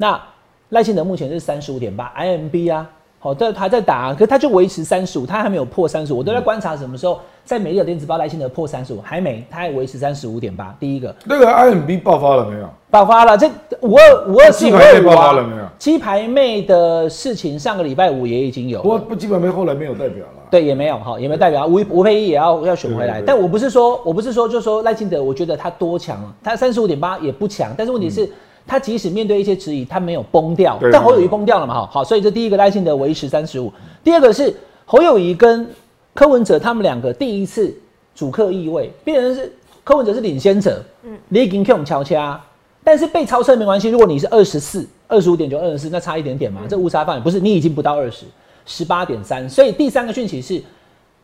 [0.00, 0.18] 那
[0.70, 12.68] 赖清德目前是三十五点八 IMB 啊，好，但他在打，可是他就维持三十五，他还没有破三十五，我都在观察什么时候在美丽的电子报赖清德破三十五，还没，他还维持三十五点八，第一个那个 IMB 爆发了没有？
[12.90, 20.42] 爆发了，这五二五二四五鸡排妹二五爆发了没有啊，鸡排妹的事情上个礼拜五也已经有了，不过不基本没后来没有代表了。
[20.50, 23.20] 对，也没有哈，也没有代表吴吴佩仪也要要选回来。
[23.20, 28.30] 但我不是说，我不是说，就说赖清德，我觉得他多强，他三十五点八也不强，但是问题是。
[28.68, 33.72] 他即使面对一些质疑，他没有崩掉对，但侯友谊崩掉了嘛，哈，好，所以这第一个赖清德维持三十五，
[34.04, 34.54] 第二个是
[34.84, 35.66] 侯友谊跟
[36.12, 37.74] 柯文哲他们两个第一次
[38.14, 39.50] 主客意味，变成是
[39.82, 42.38] 柯文哲是领先者，嗯，你已经 Q 敲掐，
[42.84, 48.26] 但是被超车没关系，如果你是二十四、二十五点九、二十四，那差一点点嘛，这误差范围不是你已经不到二十，
[48.66, 50.62] 十八点三，所以第三个讯息是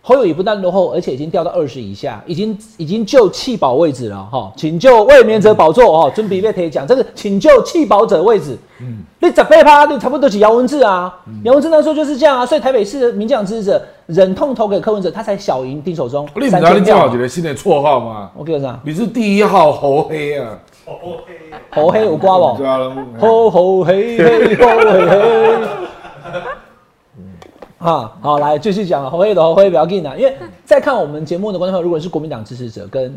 [0.07, 11.11] 侯友谊不但落后，而且已经掉到二十以下，已经已经就弃保位置了哈，请就卫冕者宝座哦，准备被可以讲这个请就弃保者位置，嗯，你十倍趴，你差不多是姚文智啊，
[11.45, 17.09] 姚文智那时候就是这样啊，所以台北市的民进党支持者忍痛投给柯文哲，他才小赢丁守中你不知道你正三千票嘛。
[17.09, 18.31] 好一个新的绰号吗？
[18.37, 20.59] 我跟你讲，你是第一号侯黑啊！
[21.71, 22.59] 猴黑有瓜不？
[22.59, 22.95] 知道了。
[23.19, 25.59] 吼吼嘿嘿吼嘿嘿。
[27.85, 33.15] 啊，好，来继续讲了，侯黑的侯黑不要紧啊，因为在看我们节目的观众朋友，如果是国民党支持者跟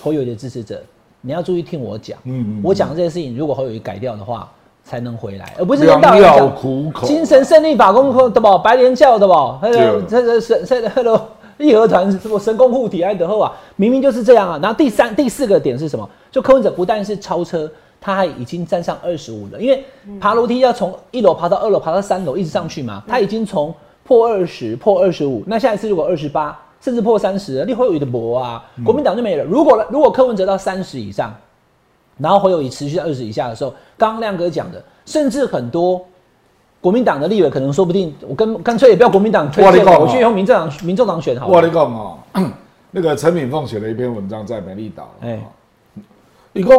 [0.00, 0.82] 侯友宜的支持者，
[1.20, 4.50] 你要注意听我讲，嗯嗯嗯我讲的这些事情，如果侯友宜改掉的话，
[4.84, 8.58] 才能回来，而不是一天到晚良药讲苦口，精神胜利法功课对不？
[8.60, 9.34] 白莲教对不？
[9.60, 14.58] 那个对这个神这个个义和团什么神功护体爱德后啊，明明就是这样啊。
[14.62, 16.08] 然后第三、第四个点是什么？
[16.32, 17.70] 就柯文哲不但是超车，
[18.04, 19.82] 他还已经站上二十五了，因为
[20.20, 29.44] 爬楼梯要从一楼爬到二楼，爬到三楼一直上去嘛，他已经从破二十、破二十五，那下一次如果二十八，甚至破三十，你会有的博啊，国民党就没了。
[29.44, 31.34] 如果如果柯文哲到三十以上，
[32.18, 36.04] 然后侯友谊持续在二十以下的时候，刚刚亮哥讲的，甚至很多
[36.82, 41.62] 国民党的立委可能说不定，我跟干脆也不要国民党推荐了，我我去用民进党民众党选好我了。
[41.62, 42.18] 跟你讲哦，
[42.90, 46.02] 那个陈敏凤写了一篇文章在美丽岛，哎哎，
[46.52, 46.78] 你讲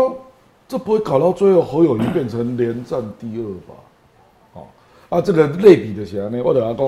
[0.68, 3.74] 这不会搞到最后侯友谊变成连战第二吧？
[4.54, 4.68] 哦，
[5.10, 6.88] 啊，这个类比的起来呢，我等下讲，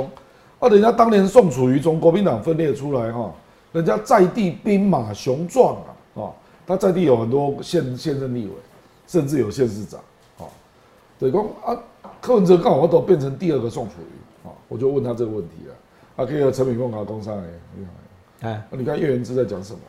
[0.59, 3.31] 啊，人家当年宋楚瑜从国民党分裂出来哈、
[3.71, 6.33] 人家在地兵马雄壮啊，哦，
[6.65, 8.53] 他在地有很多县县任立委，
[9.05, 9.99] 甚至有县市长，
[10.37, 10.47] 哦，
[11.19, 11.77] 对，讲啊，
[12.19, 17.43] 柯文哲刚好都变成第二个宋楚瑜，啊、我就问他这个问题了，啊，可以和陈敏凤搞工商哎。
[18.41, 19.79] 哎，啊你看叶元之在讲什么？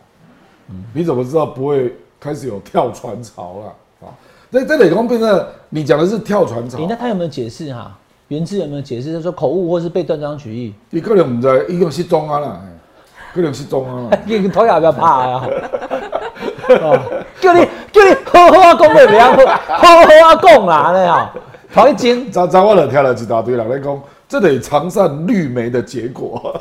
[0.93, 4.15] 你怎么知道不会开始有跳船潮了啊？
[4.51, 7.93] 在在磊光变成你讲的是跳船潮你，那他有没有解释哈？
[8.29, 9.13] 原志有没有解释？
[9.13, 10.75] 就是说口误或是被断章取义？
[10.91, 12.69] 你可能唔知，伊用失踪啊啦，嘿
[13.35, 14.19] 可能失踪啊啦。
[14.27, 15.49] 你头也不要怕啊！
[16.83, 16.99] 哦
[17.41, 17.61] 叫你
[17.93, 19.37] 叫你好好啊讲，你不要好
[19.77, 21.31] 好啊讲啦，那样
[21.73, 22.31] 头一惊。
[22.31, 26.59] 早早我就听了一大堆人在讲，这得长善绿莓的结果。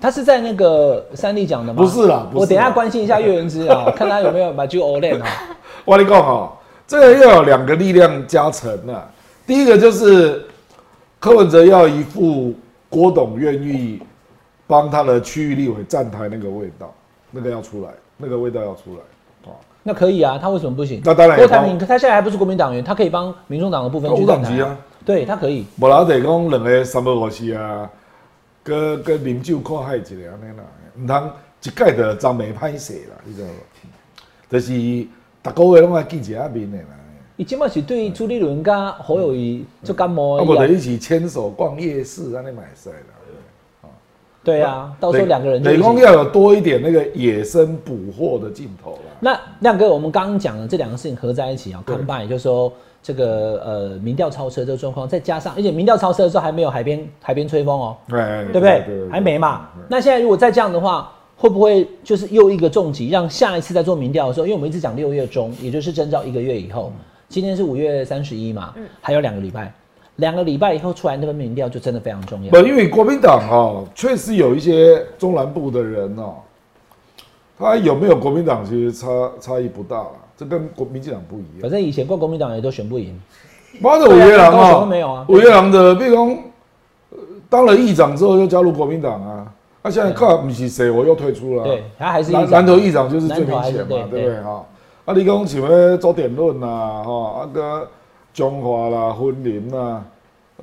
[0.00, 1.82] 他是在那个三立讲的吗？
[1.82, 5.26] 不是啦不是啦我等一下关心一下岳元芝啊， 看他有没有把就 Olen 啊。
[5.84, 6.52] 我跟你讲哈，
[6.86, 9.08] 这个要有两个力量加成啊。
[9.46, 10.44] 第一个就是
[11.18, 12.54] 柯文哲要一副
[12.88, 14.00] 郭董愿意
[14.66, 16.92] 帮他的区域立委站台那个味道，
[17.30, 19.54] 那个要出来，那个味道要出来啊。
[19.82, 21.00] 那可以啊，他为什么不行？
[21.04, 25.66] 那当然郭台铭他现在还不是国民党员，他可以帮民众党的部分去站台啊，对他可以。
[25.80, 27.90] 我老得讲两个三不五时啊，
[28.62, 30.64] 跟跟啉酒看海一下安尼啦，
[30.98, 31.30] 毋通
[31.62, 33.52] 一届就张眉歹势啦，你知道无？
[34.50, 35.06] 就是
[35.42, 36.96] 逐个月拢爱见一下面的啦，
[37.36, 40.56] 伊今麦是对朱立伦跟侯友谊做感冒啊一样。
[40.56, 42.96] 无就一起牵手逛夜市，安尼买使啦。
[44.42, 49.16] 对啊，到时候两个人就雷公要有多一点那个野生捕获的镜头啦。
[49.20, 58.18] 那亮哥，我们刚刚讲的这两个事情合在一起啊对，combine 就是说这个呃民调超车这个状况，再加上而且民调超车的时候还没有海边海边吹风哦，对，
[58.52, 59.08] 对不对？
[59.10, 59.68] 还没嘛。
[59.88, 66.92] 那现在如果再这样的话，会不会就是又一个重击，让下一次在做民调的时候，因为我们一直讲六月中，也就是征召一个月以后，
[67.28, 69.72] 今天是五月三十一嘛，还有两个礼拜，
[70.16, 72.58] 两个礼拜以后出来那份民调就真的非常重要不，。
[72.58, 76.34] 因为国民党哦，确实有一些中南部的人哦，
[77.58, 79.06] 他有没有国民党其实差
[79.40, 80.10] 差异不大啦，
[80.40, 81.70] 这跟国民进党不一样反。
[81.70, 83.14] 正以前过国民党也都选不赢，
[83.78, 86.28] 妈的，五月郎高雄哦，都没有啊五月郎的，比如讲，
[87.10, 87.18] 呃
[87.50, 91.66] 当了议长之后就加入国民党啊，那现在看不是谁，我又退出了啊。
[91.66, 94.64] 对，他还是南议长南投议长就是最明显嘛，对对不对哈？
[95.04, 97.86] 啊，你讲像要做点论呐，哈，啊个
[98.32, 100.02] 中华啦、婚林呐，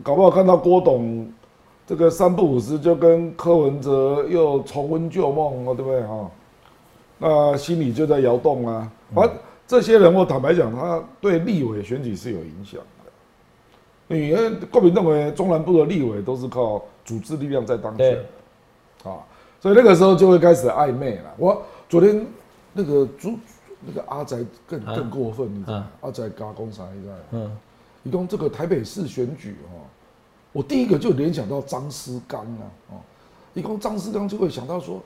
[0.02, 1.28] 搞不好看到郭董
[1.86, 6.30] 这个三不五时就跟柯文哲又重温旧梦了，对不对哈？
[7.20, 8.92] 那心里就在摇动啊。
[9.14, 9.36] 反正
[9.68, 14.16] 这些人，我坦白讲，他对立委选举是有影响的。
[14.16, 18.18] 因为国民党的中南部的立委都是靠组织力量在当选，
[19.04, 19.20] 啊，
[19.60, 21.34] 所以那个时候就会开始暧昧了。
[21.38, 22.26] 我昨天
[22.72, 23.38] 那个朱
[23.86, 25.84] 那个阿宅更啊更过分，你知道？
[26.00, 27.20] 阿宅加工厂，你知道吗？
[27.32, 27.58] 嗯，
[28.04, 29.84] 你讲这个台北市选举哦，
[30.54, 32.96] 我第一个就联想到张思刚啊，哦，
[33.52, 35.02] 你讲张思刚就会想到说，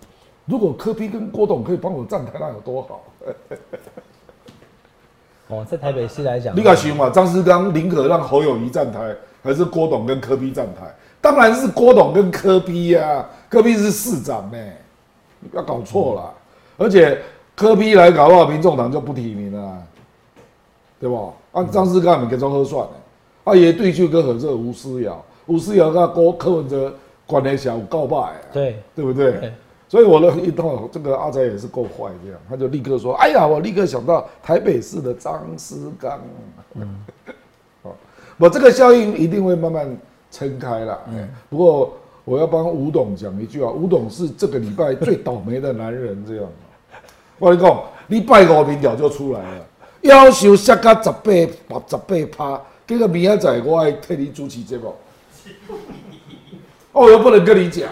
[0.46, 3.02] 如果柯批跟郭董可以帮我站台，那有多好？
[5.52, 7.10] 哦，在台北市来讲，你敢想嘛？
[7.10, 10.86] 张思刚宁可让侯友谊站台，还是郭董跟柯比站台？
[11.20, 14.58] 当然是郭董跟柯比呀，柯比是市长呢，
[15.42, 16.34] 你不要搞错了。
[16.78, 17.22] 而且
[17.56, 19.78] 柯比来搞不好，民众党就不提名了啊，
[21.00, 21.34] 对不？
[21.52, 22.94] 啊，张思刚也给做喝算的，
[23.44, 26.94] 啊也对就跟合作吴思瑶，吴思瑶跟郭柯文哲
[27.28, 29.32] 关系小有告白啊，对对不对？
[29.34, 29.54] 对
[29.92, 36.18] 所以我的一到这个阿仔也是够坏，这样他就立刻说：“哎呀，我立刻想到台北市的张思刚。
[36.76, 36.96] ”嗯，
[37.84, 37.94] 好，
[38.38, 39.98] 我这个效应一定会慢慢
[40.32, 40.98] 撑开了。
[41.10, 46.46] 嗯，不过我要帮吴董讲一句啊，吴董是这个礼拜最倒霉的男人，这样。
[47.38, 49.66] 我跟你讲，你拜五民调就出来了，
[50.04, 51.22] 要求下到十八
[51.68, 54.96] 八十八趴，这个明仔载我还替你主持节目，
[56.94, 57.90] 哦我又不能跟你讲，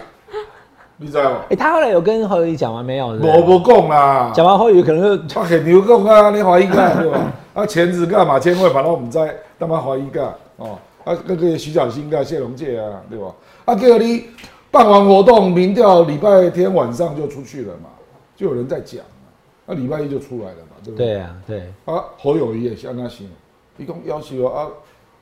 [1.02, 1.40] 你知道吗？
[1.50, 3.08] 哎、他后来有跟侯友谊讲完没有？
[3.08, 7.32] 我不讲啦，讲完侯友谊可能就他很牛讲啊，你怀疑干对吧？
[7.54, 10.26] 啊，钱子干嘛千万把他们在他妈怀疑干
[10.58, 13.34] 哦，啊，那个徐小新干谢龙介啊，对吧？
[13.64, 14.26] 啊，结果你
[14.70, 17.90] 办完活动，民调礼拜天晚上就出去了嘛，
[18.36, 19.24] 就有人在讲啊，
[19.68, 21.08] 那礼拜一就出来了嘛，对不对？
[21.08, 23.30] 对啊，对，啊，侯友谊也像那行，
[23.78, 24.68] 一共要求啊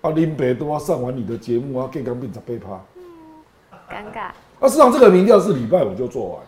[0.02, 2.72] 啊林北都要上完你的节目啊，健康病十被趴。
[3.90, 4.32] 尴尬。
[4.60, 6.42] 那事实上这个民调是礼拜五就做完了，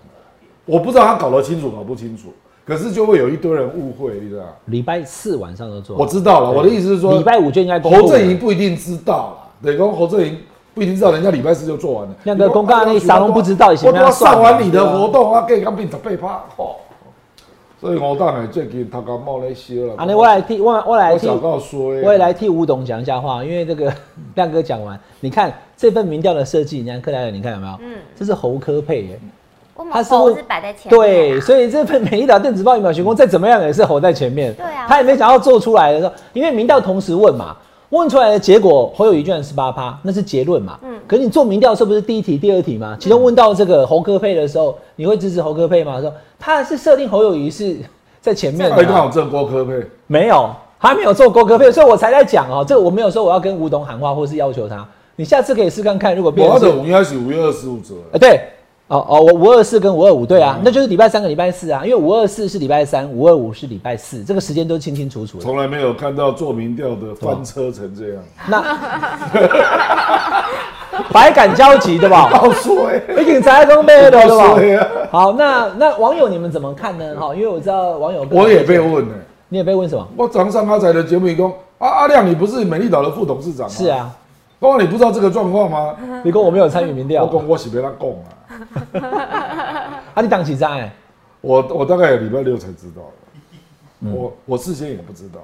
[0.66, 2.30] 我不知道他搞得清楚搞不清楚，
[2.66, 4.50] 可是就会有一堆人误会，你知道吗？
[4.66, 5.98] 礼拜四晚上就做。
[5.98, 10.38] 我知道了，我的意思是说，礼拜五就应该公布侯振营不一定知道啦，对，跟侯振营
[10.74, 12.16] 不一定知道，人家礼拜四就做完了。
[12.24, 16.78] 那个公告那啥都不知道我都要上完你的活动啊，健康病十倍趴，吼。
[17.80, 19.94] 所以我当然最近他感冒那些了。
[19.96, 23.92] 啊，那我来替我我来替我早告说，我也来替吴董讲一下话，因为这个
[24.36, 27.74] 亮哥讲完，你看这份民调的设计，你看克莱尔，你看有没有？
[27.82, 29.20] 嗯，这是侯科配耶。
[29.90, 31.08] 他是问猴是摆在前面啊。
[31.08, 34.54] 对，所以这份美丽岛电子报一秒学工再怎么样也是侯在前面。
[34.56, 37.56] 对啊他也没想要做出来的时候，因为民调同时问嘛，
[37.92, 40.78] 问出来的结果侯友谊居然十八趴，那是结论嘛。
[40.84, 42.96] 嗯可是你做民调的时候不是第一题、第二题嘛？
[43.00, 46.00] 其中问到这个侯科配的时候，你会支持侯科配吗？
[46.00, 47.78] 说他是设定侯友谊是
[48.22, 57.96] 在前面哎，刚好的，正郭科配，没有，还没有做郭科配，所以我才在讲哦，这个我没有说我要跟吴董喊话或是要求他，你下次可以试看看，如果变我的应该是五月二十五折。
[58.12, 58.42] 哎，对，
[58.88, 65.44] 哦哦，我五二四跟五二五对啊，那就是礼拜三跟礼拜四啊，因为五二四是礼拜三，五二五是礼拜四，这个时间都清清楚楚的。
[65.44, 68.62] 从来没有看到做民调的翻车成这样，那
[71.12, 72.30] 百感交集对吧？
[72.30, 72.48] 好
[74.28, 74.84] 对吧？
[74.84, 75.08] 啊！
[75.12, 77.16] 好，那那网友你们怎么看呢？
[77.20, 79.14] 哈，因为我知道网友我也被，问呢，
[79.50, 80.08] 你也被问什么？
[80.16, 83.74] 我早上上阿仔的节目里讲，啊阿亮，你不是美丽岛的副董事长吗？
[83.74, 84.10] 是，啊，
[84.60, 85.96] 刚刚你不知道这个状况吗？
[86.24, 90.92] 你跟我没有参与民调我，讲我是被他讲啊， 啊，你当几张哎？
[91.42, 93.02] 我我大概礼拜六才知道
[94.14, 95.40] 我我事先也不知道。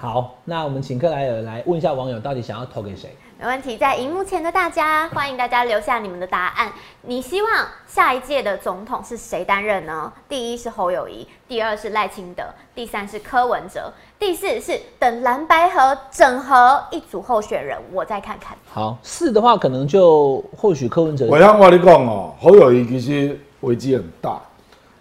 [0.00, 3.14] 好，那我们请克莱尔来问一下网友，到底想要投给谁？
[3.38, 6.72] 没问题，在荧幕前的大家， 欢迎大家留下你们的答案。
[7.02, 7.50] 你希望
[7.86, 10.10] 下一届的总统是谁担任呢？
[10.26, 18.56] 第一是侯友谊，第二是赖清德，第三是柯文哲，第四是等蓝白河整合一组候选人，我再看看。
[18.72, 24.40] 好，四的话可能就或许柯文哲我要我跟你讲哦，侯友谊其实危机很大，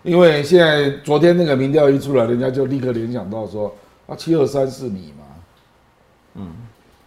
[0.03, 3.73] 因为现在昨天那个民调一出来，人家就立刻联想到说，
[4.09, 5.25] 啊七二三是你嘛？
[6.35, 6.51] 嗯，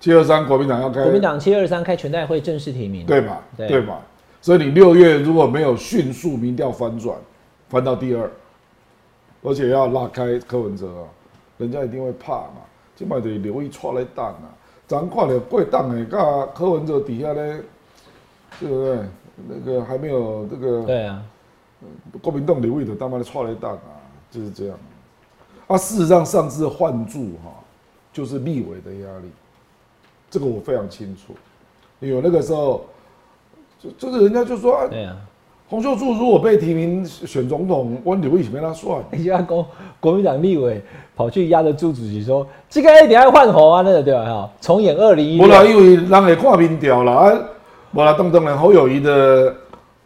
[0.00, 3.38] 七二三国民党要开，国民党七二三开全代会正式提名，对嘛？
[3.56, 3.98] 对对嘛？
[4.40, 7.16] 所以你六月如果没有迅速民调翻转，
[7.68, 8.30] 翻到第二，
[9.42, 11.08] 而且要拉开柯文哲啊，
[11.58, 12.62] 人家一定会怕嘛。
[12.94, 14.52] 即摆得留意错来档啊，
[14.86, 16.20] 咱看了过档的，跟
[16.54, 17.60] 柯文哲底下呢，
[18.60, 18.98] 对不对？
[19.48, 21.22] 那个还没有这个对啊，
[22.20, 23.96] 国民党留意的，他妈的错来档啊，
[24.30, 24.76] 就是这样。
[24.76, 24.91] 啊，
[25.76, 27.50] 事实上上次换柱哈、
[28.12, 29.30] 就是立委的压力，
[30.30, 31.35] 这个我非常清楚，
[32.00, 32.85] 因为那个时候。
[33.82, 35.16] 就就是人家就说啊，对啊。
[35.68, 39.02] 洪秀柱如果被提名选总统，我刘为什么他算？
[39.11, 39.66] 你就要国
[39.98, 40.80] 国民党立委
[41.16, 44.24] 跑去压着朱主席说，这个一定要换红啊，那个对吧？
[44.24, 47.38] 哈，重演二零一不啦，六，因为人会看民调啦，啊，
[47.92, 49.52] 不啦，当当然侯友谊的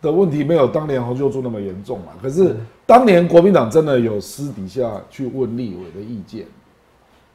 [0.02, 2.12] 的问题没有当年洪秀柱那么严重嘛。
[2.22, 6.46] 可是当年国民党真的有私底下去问立委的意见，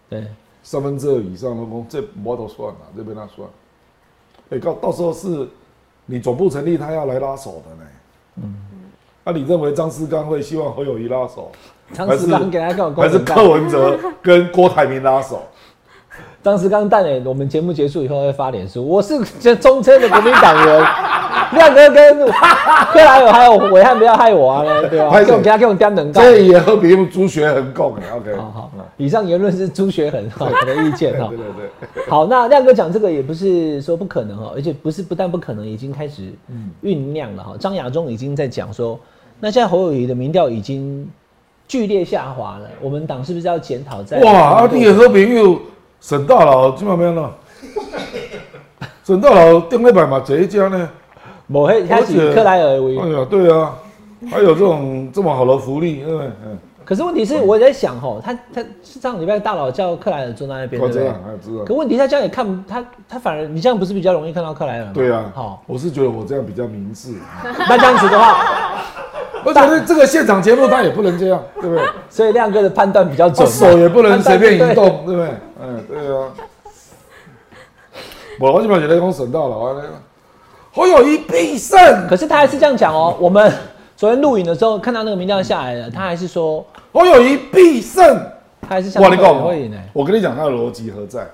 [0.10, 0.28] 对，
[0.64, 3.48] 三分之二以上都说这我都算了，这边他算。
[4.50, 5.48] 哎、到到时候是
[6.06, 7.90] 你总部成立，他要来拉手的呢。
[8.38, 8.56] 嗯，
[9.24, 11.52] 那、你认为张思刚会希望侯友谊拉手？
[11.94, 15.42] 张思刚给他搞还是柯文哲跟郭台铭拉手？
[16.44, 20.84] 张思刚蛋诶，我们节目结束以后会发脸书，我是这中车的国民党员，
[21.54, 25.24] 亮哥跟克莱尔还有伟汉不要害我啊， 对吧？
[25.24, 26.22] 给我给他给我点冷告。
[26.22, 28.36] 这也和别用朱学恒讲的，OK。
[28.36, 31.38] 好好，以上言论是朱学恒哈 的意见哈对。
[31.38, 31.46] 对
[31.96, 36.34] 对，好，那亮哥讲这个也不是说不可能哈，而且不是不但不可能，已经开始
[36.84, 37.54] 酝酿了哈。
[37.60, 39.00] 张亚中已经在讲说，
[39.40, 41.08] 那现在侯友谊的民调已经
[41.68, 44.20] 剧烈下滑了，我们党是不是要检讨在？
[44.22, 45.60] 哇，啊，你的好朋友
[46.00, 47.36] 沈大佬今晚没有了。
[49.04, 50.90] 沈大佬顶礼拜嘛这一家呢？
[51.52, 53.74] 某黑开始克莱尔为哎呀，对啊，
[54.32, 56.28] 还有这种 这么好的福利，对不对？
[56.46, 61.12] 嗯，可是问题是，我在想吼，他他上礼拜大佬叫克莱尔坐在那边，对
[61.66, 61.74] 可。
[61.74, 64.92] 问题他这样也看不他他反而你这样不是比较容易看到克莱尔吗？
[64.94, 68.46] 对啊，好，我是觉得我这样比较明智， 那这样子的话，
[69.44, 71.86] 而且这个现场节目他也不能这样，对不对？
[72.10, 74.74] 所以亮哥的判断比较他准嘛，手也不能随便移对。
[74.76, 75.30] 动，对不对？
[75.62, 76.30] 嗯，对啊。
[78.40, 79.82] 我我基本上在讲沈大佬啊，
[80.72, 82.08] 侯友谊必胜。
[82.08, 83.16] 可是他还是这样讲哦。
[83.20, 83.52] 我们
[83.96, 88.20] 昨天录影的时候看到那个民调下来了，他还是说侯友谊必胜。
[88.62, 91.28] 他还是想哇，你信告诉我会赢呢。，我跟你讲他的逻辑何在？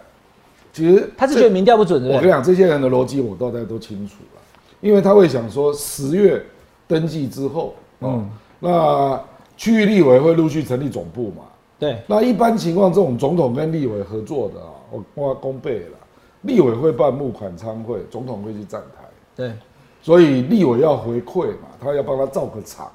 [0.74, 2.16] 其实他是觉得民调不准，对不对？
[2.18, 4.42] 我跟你讲，这些人的逻辑我大概都清楚了，
[4.80, 6.44] 因为他会想说，十月
[6.88, 8.30] 登记之后，嗯，
[8.60, 9.20] 那
[9.56, 11.44] 区域立委会陆续成立总部嘛。
[11.80, 15.98] 对，那一般情况，这种总统跟立委合作的啊，我我公备了，
[16.44, 18.97] 立委会办募款参会，总统会去站台，
[19.38, 19.54] 对，
[20.02, 22.92] 所以立委要回馈嘛，他要帮他造个场，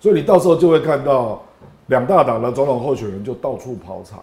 [0.00, 1.40] 所以你到时候就会看到
[1.86, 4.22] 两大党的总统候选人就到处跑场。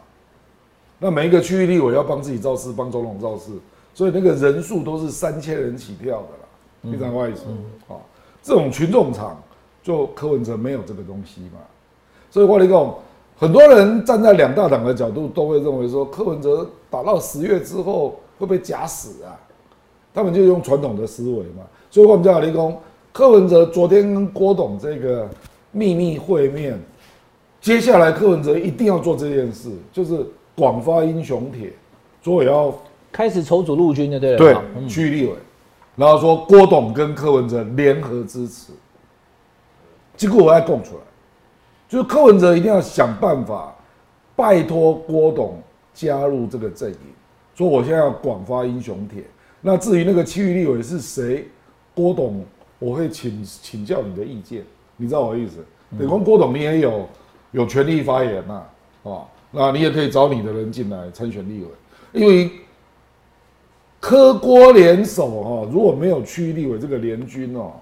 [1.00, 3.52] 那每一个区域立委要帮自己造势，帮总统造势，
[3.94, 6.46] 所以那个人数都是三千人起跳的啦，
[6.82, 7.44] 你知道我意思？
[7.88, 7.96] 啊，
[8.44, 9.42] 这种群众场，
[9.82, 11.60] 就柯文哲没有这个东西嘛，
[12.30, 12.94] 所以我跟你讲，
[13.38, 19.34] 很多人站在两大党的角度，都会认为说柯文哲打到十月之后会被假死啊，
[20.14, 22.78] 他们就用传统的思维嘛，所以我们叫理工，
[23.14, 25.30] 柯文哲昨天跟郭董这个
[25.72, 26.78] 秘密会面，
[27.62, 31.72] 接下来柯文哲一定要做这件事，就是广发英雄帖，
[32.22, 32.74] 说也要
[33.10, 34.88] 开始筹组陆军的，对了，对好嗯。
[34.88, 35.34] 区域立委，
[35.96, 38.74] 然后说郭董跟柯文哲联合支持，
[40.18, 41.02] 结果我要供出来，
[41.88, 43.74] 就是柯文哲一定要想办法
[44.36, 45.62] 拜托郭董
[45.94, 46.98] 加入这个阵营，
[47.56, 49.24] 说我现在要广发英雄帖。
[49.62, 51.48] 那至于那个区域立委是谁，
[51.94, 52.44] 郭董
[52.80, 54.64] 我会请请教你的意见，
[54.98, 55.58] 你知道我的意思？
[56.00, 57.08] 等于郭董你也有
[57.52, 58.64] 有权利发言呐、
[59.04, 61.68] 啊，那你也可以找你的人进来参选立委，
[62.14, 62.50] 因为
[64.00, 67.74] 科郭联手哈、如果没有区域立委这个联军哦，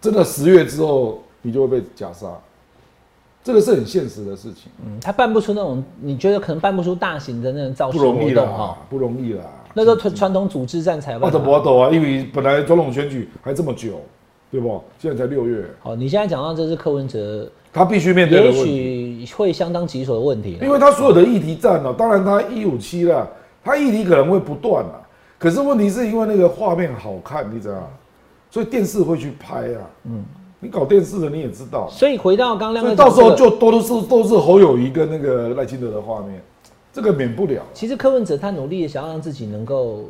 [0.00, 2.28] 真的十月之后你就会被假杀，
[3.42, 9.44] 这个是很现实的事情，嗯，他办不出那种你觉得可能办不出大型的那种造势不容易活动哈啦，，不容易啦。
[9.74, 11.30] 那时候传传统组织战才办法。
[11.30, 14.00] 都不懂啊，因为本来总统选举还这么久，
[14.50, 14.82] 对不？
[14.98, 20.58] 现在才六月，好，你现在讲到这是柯文哲，他必须面对的也问题，许会相当棘手的问题。
[20.62, 23.28] 因为他所有的议题战哦，当然他一五七了，
[23.62, 25.00] 他议题可能会不断啊，
[25.38, 27.90] 可是问题是因为那个画面好看，你知道？
[28.50, 30.24] 所以电视会去拍啊，嗯，
[30.60, 36.40] 你搞电视的你也知道，所以回到刚刚所以到时候就都是都是侯友谊跟那个赖清德的画面，
[36.94, 37.60] 这个免不了。
[37.74, 40.04] 其实柯文哲他努力的想要让自己能够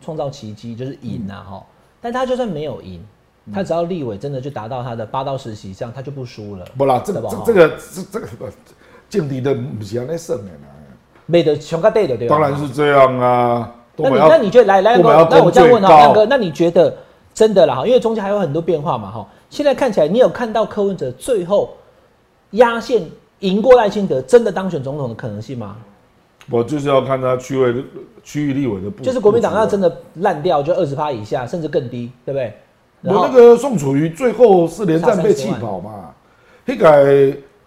[0.00, 1.66] 创造奇迹，就是赢啊哈、
[2.00, 3.04] 但他就算没有赢，
[3.52, 6.64] 他只要立委真的就达到他的八到十席以上，他就不输了。
[6.78, 8.52] 不啦，这这这个这这个
[9.08, 10.68] 劲敌的不是安尼胜的啦，
[11.26, 12.36] 没得穷个对的对吧？
[12.36, 13.74] 当然是这样啊。
[13.96, 16.96] 那你那你觉得来来那我这样问哈，攻最高亮哥，那你觉得
[17.34, 17.86] 真的啦哈？
[17.86, 19.28] 因为中间还有很多变化嘛哈。
[19.50, 21.74] 现在看起来，你有看到柯文哲最后
[22.52, 23.02] 压线
[23.40, 25.76] 赢过赖清德，真的当选总统的可能性吗？
[26.50, 27.84] 我就是要看他区位
[28.22, 29.98] 区域立委的布，就是国民党要真的。
[30.16, 32.52] 烂掉，就二十趴以下，甚至更低，对不对？
[33.02, 36.14] 我那个宋楚瑜最后是连战被气跑嘛，
[36.66, 37.02] 一改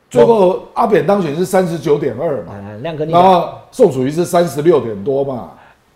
[0.09, 5.51] 最后阿扁当选是三十九点二嘛，哎，亮哥然，后宋楚瑜是三十六点多嘛，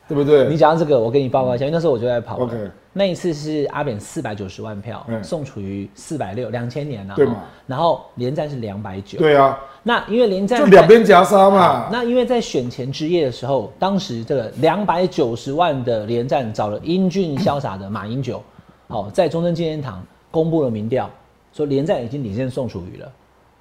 [0.09, 0.49] 对不对？
[0.49, 2.37] 你讲到这个，我给你报告一下，因为那时候我就在跑。
[2.39, 11.87] OK 那一次是阿扁四百九十万票，嗯宋楚瑜四百六，两千年啊，对嘛然后连战是两百九，对啊，那因为连战就两边夹杀嘛。
[11.91, 18.41] 那因为在选前之夜的时候，当时这个两百九十万的连战找了英俊潇洒的马英九，
[18.87, 21.07] 好、 在中正纪念堂公布了民调，
[21.53, 23.09] 说连战已经领先宋楚瑜了。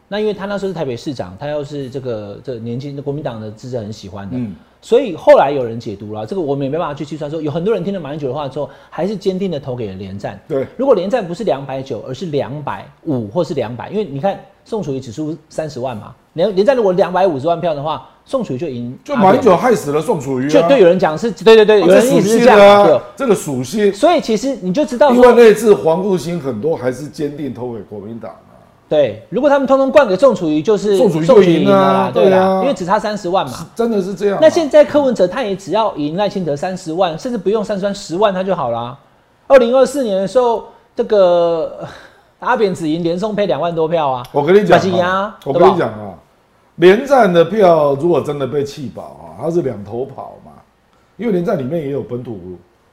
[0.08, 10.40] 那因为他那时候是台北市长，他又是这个这个年轻的国民党的支持很喜欢的，嗯所以后来有人解读了，这个我们也没办法去计算说，有很多人听了马英九的话之后，还是坚定的投给了连战。
[10.46, 18.96] 对如果连战不是两百九，而是两百五或是两百，因为你看宋楚瑜只输三十万嘛，连连战如果两百五十万票的话，宋楚瑜就赢。
[19.02, 23.02] 就马英九害死了宋楚瑜啊，就对有人讲是对对对，啊有人这属性意思是这样，对啊，。
[23.16, 28.47] 这个属性，所以其实你就知道因为，那次黄复兴很多还是坚定投给国民党啊。
[28.88, 33.66] 对，如果他们通通灌给宋楚瑜，就是宋楚瑜就赢赢了了啊啦，对啦，对啊因为只差三十万嘛。
[33.74, 34.38] 真的是这样啊。
[34.40, 38.96] 那现在柯文哲他也只要赢赖清德三十万，甚至不用三十万，十万他就好啦。
[39.46, 40.64] 二零二四年的时候，
[40.96, 41.88] 这个呃
[42.48, 44.22] 阿扁只赢连宋配两万多票啊。
[44.32, 46.14] 我跟你讲不是呀啊，我跟你讲啊，
[46.76, 50.52] 连战的票如果真的被气饱啊，他是两头跑嘛，
[51.18, 52.40] 因为连战里面也有本土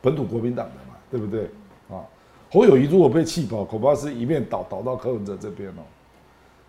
[0.01, 1.64] 本土国民党的嘛，对不对啊？
[2.55, 5.83] 侯友谊如果被气跑，恐怕是一面倒倒到柯文哲这边哦，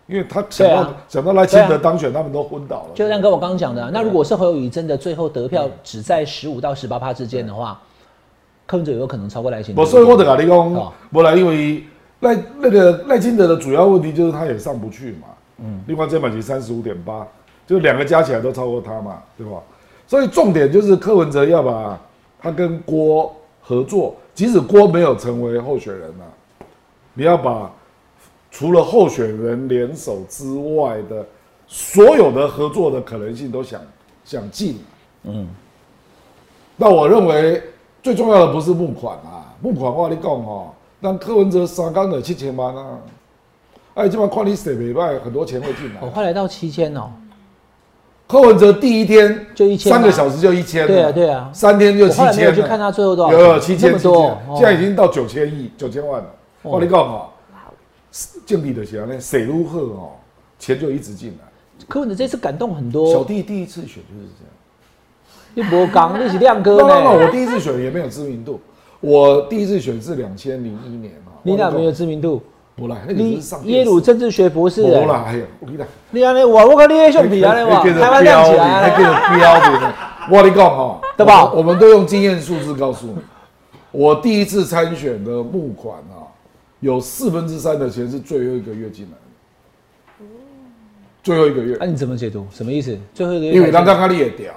[0.05, 0.97] 因为他想到、啊。
[1.07, 2.89] 想到赖清德当选，他们都昏倒了。
[2.93, 7.81] 就像跟我刚刚讲的啊，那如果是侯友谊真的最后得票只在十五到十八趴之间的话，
[8.65, 9.81] 柯文哲有可能超过赖清德。
[9.81, 11.81] 我所以我得跟你讲哦，不然因为
[12.19, 15.27] 赖那个赖清德的主要问题就是他也上不去嘛，
[15.59, 17.25] 嗯，另外这满级三十五点八，
[17.65, 19.57] 就两个加起来都超过他嘛，对吧？
[20.05, 21.99] 所以重点就是柯文哲要把
[22.41, 23.35] 他跟郭
[23.67, 26.23] 合作，即使郭没有成为候选人啊，
[27.13, 27.69] 你要把
[28.49, 31.25] 除了候选人联手之外的
[31.67, 33.81] 所有的合作的可能性都想
[34.23, 34.79] 想尽，
[36.77, 37.61] 那我认为
[38.01, 42.99] 最重要的不是募款啊，募款我跟你讲哦，让柯文哲三缸的七千万啊，
[43.95, 46.09] 哎，这帮看你谁没败，很多钱会进来哦，。
[46.13, 47.11] 快来到七千哦，
[48.27, 56.27] 柯文哲第一天就1000三个小时就一千，对啊对啊三天就七千后来没有去看他最后多少有有七千多哦现在已经到九千亿九千万了。
[56.63, 57.29] 哦我跟你讲哦，
[58.45, 60.11] 建立的钱呢，水如鹤哦，
[60.59, 61.85] 钱就一直进来。
[61.87, 64.51] 柯文哲这次感动很多小，弟第一次选就是这样。
[65.53, 68.59] 你博刚你是亮哥那那那我，第一次选也没有知名度，
[68.99, 71.31] 我第一次选是两千零一年啊。
[71.43, 72.41] 你哪没有知名度？
[72.77, 73.23] 不啦，那个
[73.63, 75.37] 耶鲁政治学博士欸，没啦，哎。
[75.37, 79.93] 呀，我跟你讲，你安尼哇，我看你迄相片安尼哇，那个台湾亮起来那了，个标的，
[80.29, 81.51] 我跟你讲哈，对吧？
[81.53, 83.15] 我们都用经验数字告诉你，
[83.89, 86.29] 我第一次参选的募款啊，
[86.79, 89.17] 有四分之三的钱是最后一个月进来
[90.19, 90.25] 的，
[91.23, 91.75] 最后一个月。
[91.79, 92.45] 那，你怎么解读？
[92.51, 92.95] 什么意思？
[93.11, 94.53] 最后一个月因为刚刚刚你也屌，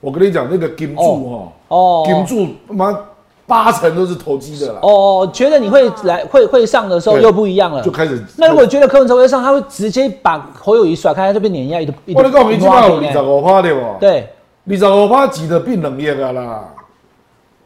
[0.00, 2.04] 我跟你讲那个金柱哈，哦。
[2.06, 2.96] 金柱妈
[3.46, 7.90] 八成都是投机的啦，哦，觉得你会来会会上的时候又不一样了就。
[7.90, 8.22] 开始。
[8.36, 14.28] 那如果觉得柯文哲会上，他会直接把侯友谊甩开，他就被碾压一个一我跟你讲，你起码有二十五趴对不？，对。
[14.68, 16.64] 二十五趴挤得变冷液的啦。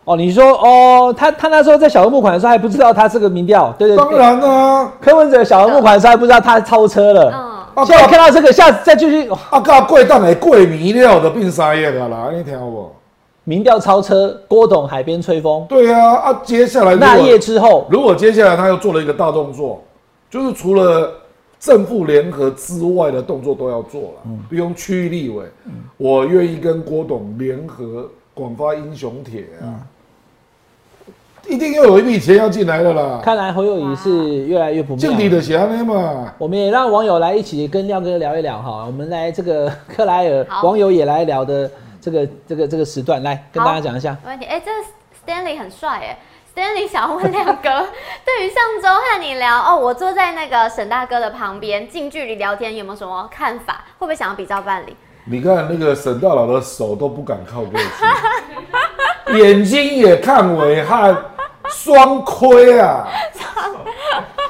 [0.05, 4.05] 哦，你说哦，他他那时候在小额募款的时候还不知道他这个民调，对对对。
[4.05, 7.31] 当然啦，柯文哲小额募款的时候还不知道他超车了。
[7.33, 12.91] 嗯，啊现在看到这个，下次再继续、哦啊，搞过档的过米了就变三叶啊啦，你听有无？
[13.51, 19.83] 民调超车，郭董海边吹风，对啊，啊，接下来那夜之后，如果接下来他又做了一个大动作，
[20.31, 21.13] 就是除了
[21.59, 24.39] 正负联合之外的动作都要做了，嗯。
[24.49, 25.45] 比如区域立委，
[25.97, 29.81] 我愿意跟郭董联合广发英雄帖啊，嗯。
[31.49, 35.01] 一定又有一笔钱要进来的啦，看来侯友谊是越来越不妙。
[35.01, 36.33] 净底的钱呢嘛。
[36.39, 40.69] 我们也让网友来一起跟亮哥聊一聊哈，我们来这个克莱尔好。
[40.69, 41.69] 网友也来聊的
[42.01, 44.17] 这个这个这个时段，来跟大家讲一下。
[44.25, 44.47] 没问题。
[44.47, 44.79] 哎、这个
[45.25, 46.19] Stanley 很帅哎。
[46.53, 47.87] Stanley 想要问亮哥，
[48.27, 53.85] 对于上周和你聊哦，我坐在那个沈大哥的旁边，近距离聊天，有没有什么看法？
[53.99, 54.97] 会不会想要比照办理？
[55.27, 57.79] 你看那个沈大佬的手都不敢靠过
[59.29, 61.17] 去，眼睛也看为汉，
[61.69, 63.07] 双亏啊！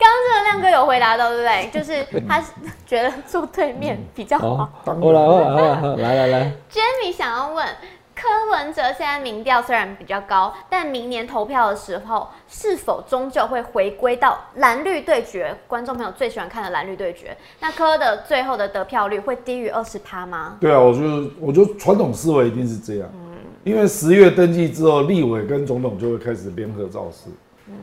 [0.00, 1.68] 刚刚这个亮哥有回答到，对不对？
[1.70, 2.42] 就是他
[2.86, 4.68] 觉得坐对面比较好。
[4.84, 7.66] 当然后来后来后来来来来来，Jamie 想要问，
[8.14, 15.54] 柯文哲现在民调虽然比较高，但明年投票的时候，是否终究会回归到蓝绿对决？
[15.68, 20.56] 观众朋友最喜欢看的蓝绿对决，那柯的最后的得票率会低于二十趴吗？
[20.60, 23.30] 对啊，我觉得我觉得传统思维一定是这样，嗯
[23.62, 27.28] 因为十月登记之后，立委跟总统就会开始联合造势，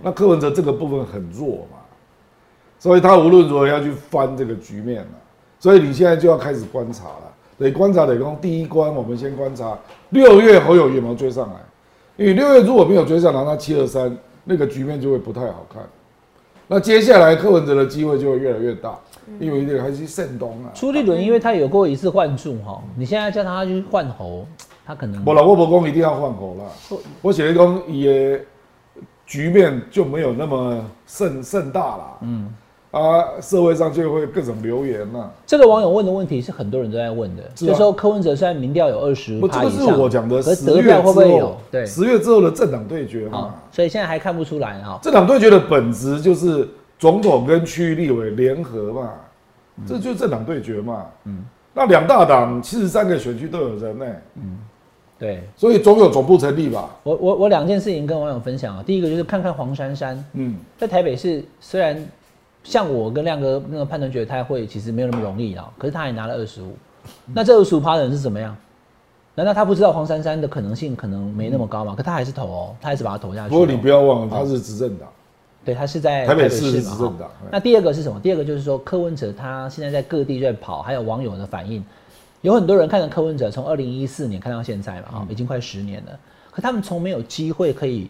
[0.01, 1.76] 那柯文哲这个部分很弱嘛，
[2.79, 5.11] 所以他无论如何要去翻这个局面了，
[5.59, 7.33] 所以你现在就要开始观察了。
[7.57, 9.75] 得观察得从第一关，我们先观察
[10.09, 11.55] 六月侯友宜有没有追上来，
[12.15, 15.81] 因为六月如果没有追上来，那七二三那个局面就会不太好看。
[16.67, 18.95] 那接下来柯文哲的机会就会越来越大，
[19.39, 20.69] 因为这个还是盛东啊。
[20.73, 24.45] 朱立伦因为他有过一次换柱哈，你现在叫他去换侯，
[24.85, 28.39] 他可能我老我不讲一定要换侯啦，我写一公也
[29.25, 32.53] 局面就没有那么盛盛大了，嗯，
[32.91, 35.29] 啊，社会上就会各种留言啦。
[35.45, 37.69] 这个网友问的问题是很多人都在问的，是啊。
[37.69, 41.47] 就说柯文哲虽然民调有二十不，这个是我讲的十月会不会有？
[41.47, 44.97] 后？，对，十月之后的政党对决嘛，，所以现在还看不出来哈。
[45.03, 46.67] 政党对决的本质就是
[46.97, 49.13] 总统跟区域立委联合嘛，
[49.85, 54.05] 这就是政党对决嘛，嗯，那两大党七十三个选区都有人呢、
[55.19, 55.43] 对。
[55.55, 62.07] 所以总有总部成立吧，我我我两件事情跟网友分享啊，第一个就是看看黄珊珊嗯，在台北市，虽然
[62.67, 66.75] 像我跟亮哥那个判断觉得他会其实没有那么容易啊，可是他也拿了二十五，
[67.33, 68.55] 那这二十五趴的人是怎么样？
[69.35, 71.93] 难道他不知道黄珊珊的可能性可能没那么高吗？
[71.95, 75.07] 可他还是投哦，他还是把他投下去、不过你不要忘了他是执政党，
[75.63, 78.19] 对他是在台北市是执政党哈那第二个是什么？
[78.19, 81.81] 第二个就是说柯文哲他现在在各地在跑，还有网友的反应，
[82.41, 86.19] 有很多人看着柯文哲从二零一四年看到现在嘛，啊、已经快十年了，
[86.51, 88.09] 可他们从没有机会可以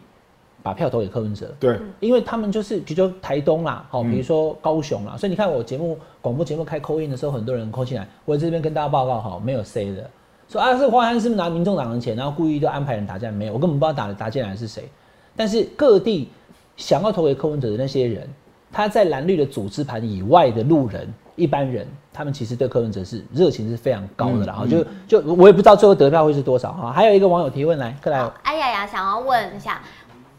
[0.68, 4.11] 把票投给柯文哲，对，因为他们就是比如说台东啦，好，嗯。
[4.11, 10.09] 比如说高雄啦，所以你看我节目广播节目开扣印的时候，很多人扣进来，我这边跟大家报告哈，没有 C 的，
[10.49, 14.89] 说啊是黄安是不是拿民众党的钱，然后故意就安排人打进来，没有，我根本不知道打打进来是谁，
[15.38, 16.28] 但是各地
[16.76, 18.28] 想要投给柯文哲的那些人，
[18.74, 21.07] 他在蓝绿的组织盘以外的路人。
[21.38, 26.91] 一般人，他们其实对柯文哲是热情是非常高的啦，然后、就就我也不知道最后得票会是多少哈。
[26.91, 29.80] 还有一个网友提问来，克莱尔，哎呀呀，想要问一下，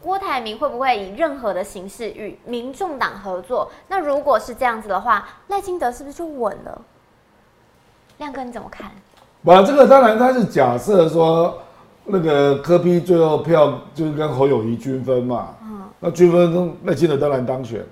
[0.01, 3.69] 郭台铭会不会以任何的形式与民众党合作？
[3.87, 6.81] 那如果是这样子的话，赖清德是不是就稳了？
[8.17, 8.91] 亮哥你怎么看？
[9.43, 11.57] 把这个当然他是假设说
[12.05, 17.87] 那个柯批最后票就是跟侯友谊均分嘛，嗯那均分中赖清德当然当选了，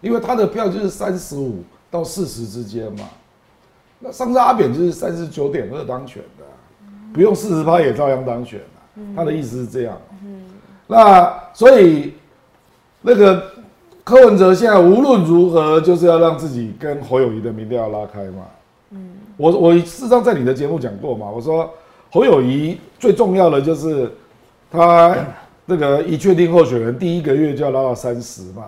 [0.00, 3.08] 因为他的票就是三十五到四十之间嘛，
[3.98, 6.44] 那上次阿扁就是三十九点二当选的，
[7.12, 10.00] 不用四十趴也照样当选了，他的意思是这样，
[10.90, 12.12] 那所以
[13.00, 13.40] 那个
[14.02, 18.44] 柯文哲现在无论如何就是要让自己跟侯友谊的民调拉开嘛。
[18.90, 21.70] 嗯我我事实上在你的节目讲过嘛，我说
[22.10, 24.10] 侯友谊最重要的就是
[24.70, 25.16] 他
[25.64, 28.64] 那个一确定候选人第一个月就要拉到三十嘛，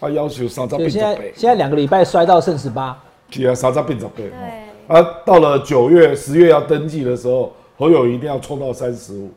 [0.00, 2.98] 他要求三十对，变现在倍，现在两个礼拜摔到剩十八，
[3.30, 4.30] 对啊，三十变十倍。
[4.30, 4.30] 对，
[4.88, 9.30] 啊，到了九月、十月要登记的时候，侯友谊一定要冲到三十五，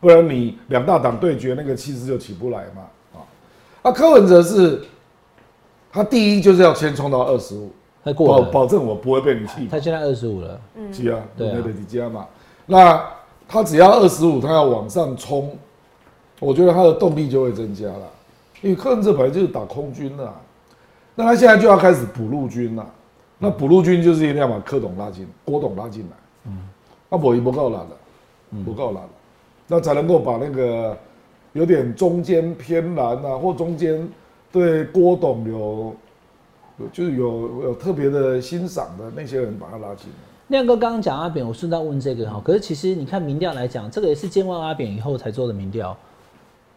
[0.00, 2.82] 不然你两大党对决那个气势就起不来嘛。
[3.14, 3.18] 啊，
[3.82, 4.82] 啊，柯文哲是，
[5.92, 7.72] 他第一就是要先冲到二十五，保
[8.04, 9.70] 他过保，保证我不会被你气跑。
[9.72, 10.60] 他现在二十五了，
[10.92, 12.26] 是啊，对啊那个底加嘛。
[12.66, 13.04] 那
[13.48, 15.56] 他只要二十五，他要往上冲，
[16.38, 18.10] 我觉得他的动力就会增加了。
[18.60, 20.34] 因为柯文哲本来就是打空军的、啊，
[21.14, 22.86] 那他现在就要开始补陆军了。
[23.38, 26.16] 那补陆军就是一定要把柯董拉进，郭董拉进来。
[26.46, 26.58] 嗯，
[27.08, 29.08] 那我一不够拉的，不够拉的，
[29.68, 30.96] 那才能够把那个
[31.52, 34.08] 有点中间偏蓝啊，或中间
[34.50, 35.94] 对郭董有
[36.78, 40.16] 有就是有有特别的欣赏的那些人把他拉进来。
[40.48, 45.94] 亮哥刚刚讲阿扁，我顺道问这个哈，可是其实你看民调来讲，这个也是见完阿扁以后才做的民调。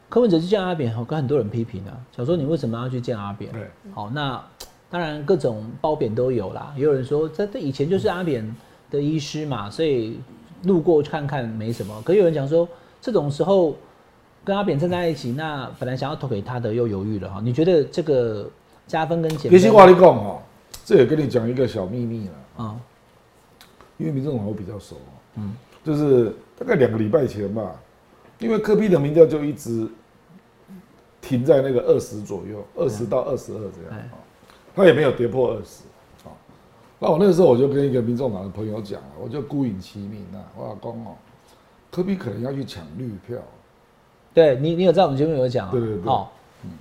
[0.09, 3.49] 柯文哲去见阿扁，跟很多人批评啊，想说你为什么要去见阿扁？
[3.53, 3.61] 对，
[3.93, 4.43] 好，那
[4.89, 6.73] 当然各种褒贬都有啦。
[6.75, 8.53] 也有人说这这以前就是阿扁
[8.89, 10.19] 的医师嘛，所以
[10.63, 12.01] 路过看看没什么。
[12.03, 12.67] 可有人讲说，
[13.01, 13.75] 这种时候
[14.45, 17.41] 跟阿扁站在一起，那本来想要投给他的又犹豫了哈。
[17.43, 18.49] 你觉得这个
[18.87, 19.51] 加分跟减分？
[19.51, 20.39] 其实话你讲哦，
[20.85, 22.79] 这也跟你讲一个小秘密了，啊，
[23.97, 24.97] 因为民众党我比较熟，
[25.35, 27.75] 嗯，就是大概两个礼拜前吧，
[28.39, 29.87] 因为柯批的民调就一直
[31.21, 34.03] 停在那个二十左右，二十到二十二这样。
[34.75, 35.83] 他也没有跌破二十。
[36.23, 36.31] 啊。
[36.97, 41.11] 那我那个时候我就跟一个民众党的朋友讲了，我就孤影其名啊，我老公哦，
[41.91, 43.37] 柯批可能要去抢绿票，
[44.33, 46.03] 对你，你有在我们节目有讲啊，对对对。
[46.05, 46.31] 好，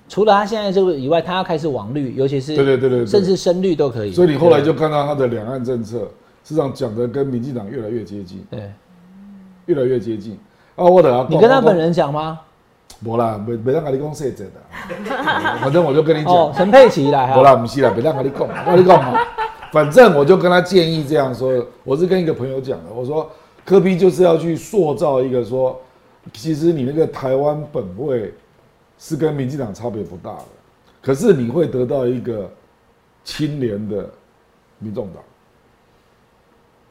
[0.08, 3.06] 除了他现在这个以外，他要开始网绿，尤其是对对对对对。
[3.06, 4.12] 甚至深绿都可以。
[4.12, 5.98] 所以你后来就看到他的两岸政策，
[6.44, 8.70] 实际上讲的跟民进党越来越接近，对，
[9.66, 10.38] 越来越接近。
[10.76, 12.12] 啊，我等下你跟他本人讲。
[12.12, 12.40] 吗？
[13.02, 14.60] 没啦，没没让跟你讲细节的，
[15.58, 19.18] 反正我就跟你哦，讲，陈佩琪来哈，没啦，不是啦，没让跟你讲，我跟你讲嘛，
[19.72, 23.30] 反正我就跟他建议这样说，我是跟一个朋友讲的，我说
[23.70, 25.80] 科比就是要去塑造一个说，
[26.32, 28.34] 其实你那个台湾本位
[28.98, 30.44] 是跟民进党差别不大的，
[31.00, 32.50] 可是你会得到一个
[33.22, 34.10] 清廉的
[34.80, 35.08] 民众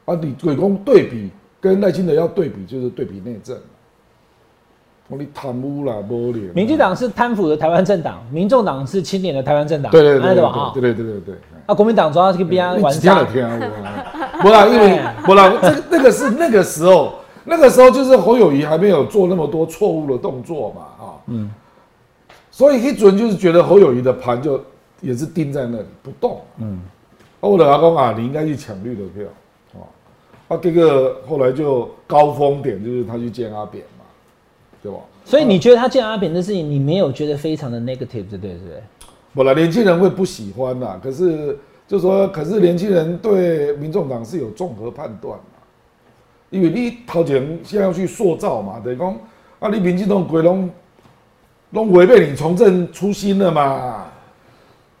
[0.06, 0.16] 党。
[0.16, 3.58] 啊，你鬼公对比跟赖清德要对比，就是对比内政。
[5.08, 6.46] 我你贪污啦，无廉。
[6.54, 11.34] 民进党是贪腐的台湾政党，民众党是清廉的台湾政党，对对对对吧对对对对对。
[11.66, 13.99] 啊，国民党主要是跟别人玩听了沙，听啊，
[14.40, 17.14] 不啦，因为哎不啦，这个那个是那个时候，
[17.44, 21.50] 那个时候就是侯友谊还没有做那么多错误的动作嘛，啊，嗯，
[22.50, 24.62] 所以一准就是觉得侯友谊的盘就
[25.00, 26.80] 也是定在那里不动，嗯，
[27.40, 29.24] 啊，我的阿公啊，你应该去抢绿的票，
[29.74, 29.84] 啊，
[30.48, 34.04] 啊，这个后来就高峰点就是他去见阿扁嘛，
[34.82, 34.98] 对吧？
[35.24, 38.50] 所以你觉得他见阿扁的事情，你没有觉得非常的 negative，对不对？
[38.50, 38.82] 对不对？
[39.32, 41.56] 本来年轻人会不喜欢呐，可是
[41.90, 45.44] 就说，可是年轻人对民众党是有综合判断嘛，
[46.48, 49.12] 因为你头前现在要去塑造嘛，等于讲
[49.58, 50.70] 啊，你民进党鬼拢
[51.70, 54.06] 拢违背你从政初心了嘛，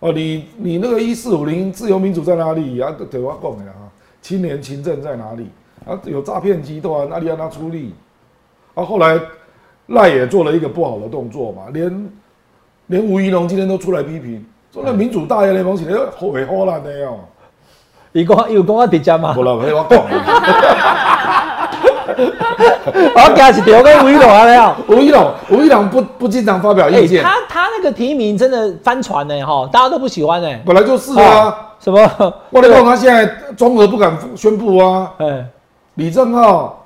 [0.00, 2.92] 哦，你你那个一四五零自由民主在哪里啊？
[3.08, 3.86] 对我讲的啊，
[4.20, 5.46] 青年勤政在哪里
[5.86, 5.96] 啊？
[6.06, 7.94] 有诈骗集团，那你让他出力？
[8.74, 9.16] 啊，后来
[9.86, 12.12] 赖也做了一个不好的动作嘛，连
[12.88, 17.18] 连吴怡龙今天都出来批评，说那民主大业联盟起来后悔后烂的哟。
[18.12, 19.32] 你讲有讲我直接吗？
[19.32, 21.70] 不了，没我讲啊，
[23.14, 24.76] 我加是丢跟吴依龙啊了。
[24.88, 30.48] 吴怡农，吴怡农不不经常发表哎、意见，他他那个提名真的翻船呢，哈，大家都不喜欢呢。
[30.66, 31.24] 本来就是啊。
[31.24, 31.98] 哦什么？
[32.50, 33.24] 我跟你讲，他现在
[33.56, 35.10] 中俄不敢宣布啊。
[35.16, 35.46] 哎，
[35.94, 36.79] 李正浩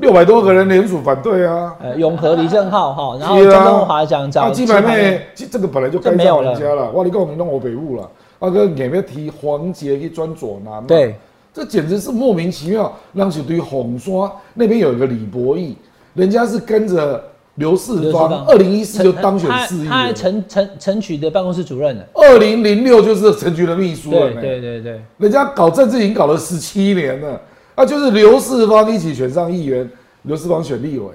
[0.00, 1.74] 六百多个人联署反对啊。
[1.82, 6.90] 呃，永和李正浩哈，然后张东华讲找啊，基本面这这个本来就该上人家了。
[6.92, 10.84] 我跟你讲，你弄我北部了，啊个眼面提黄杰去专左南嘛。
[10.86, 11.16] 对，
[11.52, 15.76] 这简直是莫名其妙，让一堆红刷那边有一个李博义，
[16.14, 17.22] 人家是跟着
[17.56, 22.02] 刘世芳，芳二零一四就当选他四亿他陈陈陈曲的办公室主任呢。
[22.14, 24.30] 二零零六就是陈局的秘书了。
[24.34, 27.40] 对对对，人家搞政治已经搞了十七年了，
[27.78, 29.88] 啊，就是刘世芳一起选上议员，
[30.22, 31.06] 刘世芳选立委，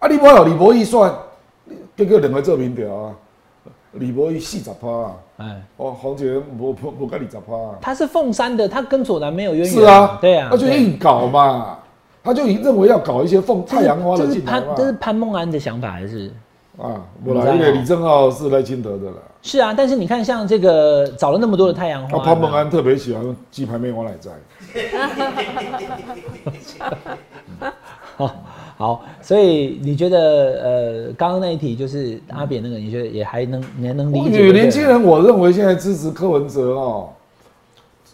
[0.00, 1.14] 啊，你无有李博义算，
[1.96, 3.14] 这个两个做民调啊，
[3.92, 9.72] 李博义四十趴啊，哎，哦，黄杰无无无跟你十趴啊，他是凤山的，他跟左南没有渊源。
[9.72, 11.78] 是啊，对啊，他就硬搞嘛，
[12.24, 16.28] 他就认为要搞一些凤太阳花这是的进来嘛，潘这是潘孟安的想法还是？
[16.76, 24.32] 啊，不啦，因为李正浩是赖清德的啦，是啊，但是你看，像这个找了那么多的太阳花，那潘孟安特别喜欢鸡排妹王乃在，
[28.16, 28.44] 好，
[28.76, 30.18] 好，所以你觉得
[31.08, 34.38] 呃，刚刚那一题就是阿扁那个，你觉得也还能你还能理解？
[34.38, 37.10] 女年轻人，我认为现在支持柯文哲哦，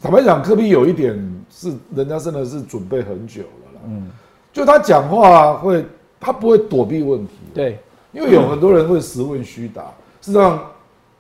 [0.00, 1.14] 坦白讲，柯比有一点
[1.50, 4.10] 是人家真的是准备很久了啦，嗯，
[4.52, 5.84] 就他讲话会，
[6.18, 7.78] 他不会躲避问题，对，
[8.12, 9.82] 因为有很多人会实问虚答，
[10.20, 10.60] 事实上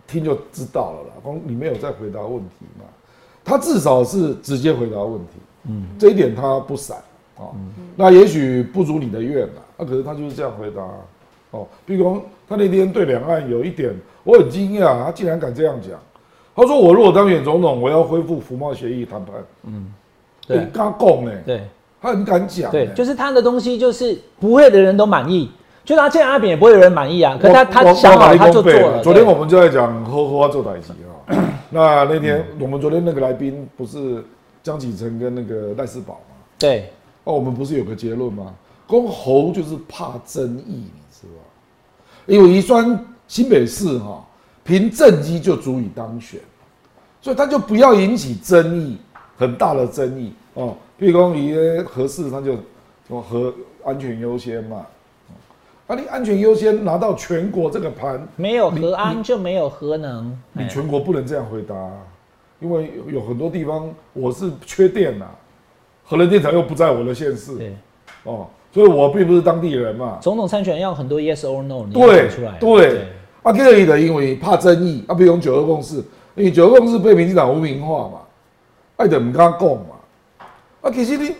[0.06, 1.14] 听就知道了啦。
[1.22, 2.84] 光你没有在回答问题嘛，
[3.50, 5.32] 他至少是直接回答问题，
[5.68, 6.96] 嗯，这一点他不闪
[7.36, 7.50] 啊。
[7.96, 10.94] 那也许不如你的愿啊，那、可是他就是这样回答啊
[11.50, 11.66] 哦。
[11.84, 13.92] 比如他那天对两岸有一点，
[14.22, 15.98] 我很惊讶，他竟然敢这样讲。
[16.54, 19.34] 他说：“我如果当选总统，我要恢复服贸协议谈判。”
[19.64, 19.92] 嗯，
[20.46, 21.62] 对对，刚讲呢，对
[22.02, 25.50] 他很敢讲呢，对，就是他的东西，就是不会的人都满意，
[25.84, 27.38] 就他见阿扁也不会有人满意啊。
[27.40, 29.02] 可是他他想好他就做了。
[29.02, 31.34] 昨天我们就在讲呵呵做代级啊。
[31.70, 34.24] 那那天我们昨天那个来宾不是
[34.62, 36.36] 江启臣跟那个赖世宝吗？
[36.58, 36.90] 对
[37.24, 38.54] 哦，我们不是有个结论吗？
[38.86, 41.44] 公侯就是怕争议，你知道吧？
[42.26, 44.26] 因为宜酸新北市哈、
[44.64, 46.40] 凭政绩就足以当选，
[47.20, 48.98] 所以他就不要引起争议，
[49.36, 50.76] 很大的争议哦。
[50.98, 51.54] 譬如说你
[51.84, 52.56] 合适，他就
[53.06, 53.54] 说和
[53.84, 54.84] 安全优先嘛。
[55.90, 60.38] 啊，你安全优先拿到全国这个盘，没有核安就没有核能。
[60.52, 61.90] 你哎全国不能这样回答、啊，
[62.60, 65.26] 因为有有很多地方我是缺电呐、
[66.04, 67.74] 核能电厂又不在我的县市，对
[68.22, 70.18] 哦，所以我并不是当地人嘛。
[70.22, 72.56] 总统参选要很多 yes or no，你要对出来。
[72.60, 73.06] 对，
[73.42, 75.96] 啊，第二个的因为怕争议，啊，比如讲九二共识，
[76.36, 78.20] 因为九二共识被民进党污名化嘛，
[78.94, 80.46] 爱的唔敢讲嘛，
[80.82, 81.34] 啊，其实你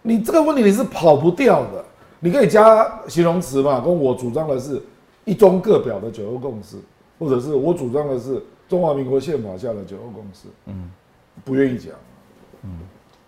[0.00, 1.84] 你这个问题你是跑不掉的，
[2.20, 4.80] 你可以加形容词嘛，跟我主张的是
[5.24, 6.76] 一中各表的九二共识，
[7.18, 10.90] 或者是我主张的是中华民国宪法下的九二共识，嗯，
[11.44, 11.94] 不愿意讲，
[12.62, 12.70] 嗯，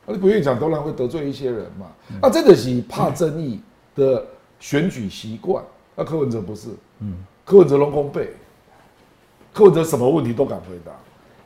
[0.07, 1.87] 啊，你不愿意讲，当然会得罪一些人嘛，
[2.21, 3.61] 啊，这个是怕争议
[3.95, 4.25] 的
[4.61, 5.65] 选举习惯，
[5.97, 6.69] 那柯文哲不是，
[7.01, 7.15] 嗯，
[7.45, 8.35] 柯文哲龙宫背，
[9.53, 10.93] 柯文哲什么问题都敢回答，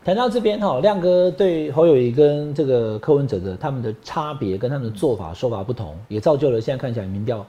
[0.06, 7.44] 谈到这边哈，亮哥对侯友谊跟这个柯文哲的他们的差别跟他们的做法说法不同，也造就了现在看起来民调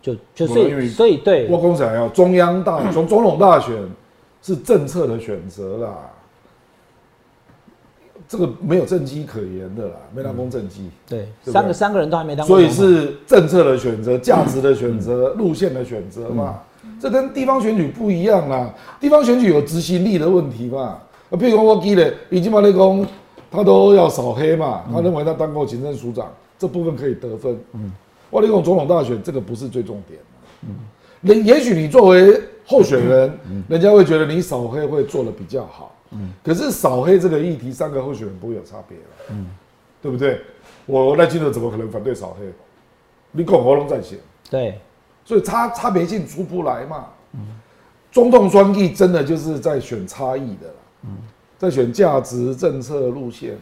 [0.00, 1.46] 就就所以所以对。
[1.50, 3.76] 我公想要中央大 从总统大选
[4.40, 5.94] 是政策的选择啦，
[8.26, 16.62] 这个没有政绩可言的啦，没当公政绩，对对三个三个人都还没当过所以，是政策的选择、价值的选择、路线的选择嘛。
[16.98, 20.98] 这跟地方选举不一样啦，地方选举有执行力的问题嘛。
[21.34, 23.04] 啊，譬如说我记得已经把那公
[23.50, 27.58] 他都要扫黑嘛，他认为他当过行政署长，这部分可以得分。
[27.72, 27.92] 嗯，
[28.30, 30.20] 我那种总统大选这个不是最重点
[30.62, 30.76] 嗯，
[31.22, 35.94] 人也许你作为候选人，人家会觉得你扫黑会做的比较好。
[36.12, 39.04] 嗯，可是扫黑这个议题，三个候选人不会有差别了。
[39.30, 39.46] 嗯，
[40.00, 40.40] 对不对？
[40.86, 42.46] 我赖清德怎么可能反对扫黑？
[43.32, 44.18] 你共和龙在选，
[44.48, 44.78] 对
[45.24, 47.06] 所以差差别性出不来嘛。
[47.32, 47.40] 嗯
[48.12, 50.74] 中统专议真的就是在选差异的啦，
[51.58, 53.58] 在选价值、政策、路线啦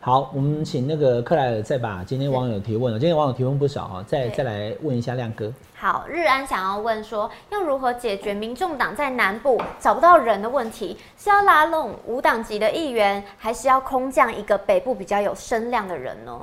[0.00, 5.50] 好，我们请那个克莱尔再把今天网友提问了，今天网友提问不少啊，再对再来问一下亮哥。
[5.74, 10.98] 好，日安想要问说，要如何解决民众党在南部找不到人的问题？
[11.16, 16.38] 是要拉拢无党籍的议员，还是要空降一个北部比较有声量的人呢？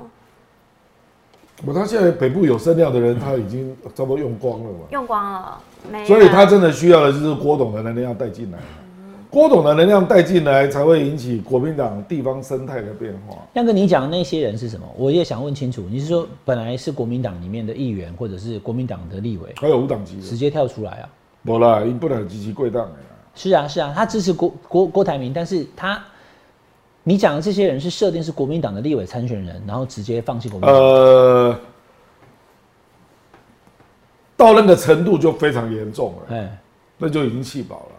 [1.63, 4.79] 我他现在北部有声量的人，他已经差不多用光了嘛。
[4.89, 5.61] 用光了，
[5.91, 6.03] 没。
[6.05, 8.57] 所以他真的需要的就是郭董的能量带进来，
[9.31, 13.37] 郭董的能量带进来，才会引起国民党地方生态的变化。
[13.53, 14.85] 亮哥，你讲的那些人是什么？
[14.97, 15.85] 我也想问清楚。
[15.89, 21.09] 你是说本来是国民党里面的议员，或者是国民党的立委，还有无党籍的，直接跳出来啊？
[21.45, 22.97] 不啦，因不能积极贵党的啦。
[23.33, 26.03] 是啊，是啊，他支持郭郭郭台铭，但是他
[27.03, 30.75] 你讲的这些人是设定是国民党的立委参选人，然后直接放弃国民党。
[30.75, 31.59] 呃，
[34.35, 36.57] 到那个程度就非常严重了，哎，
[36.97, 37.95] 那就已经气饱了。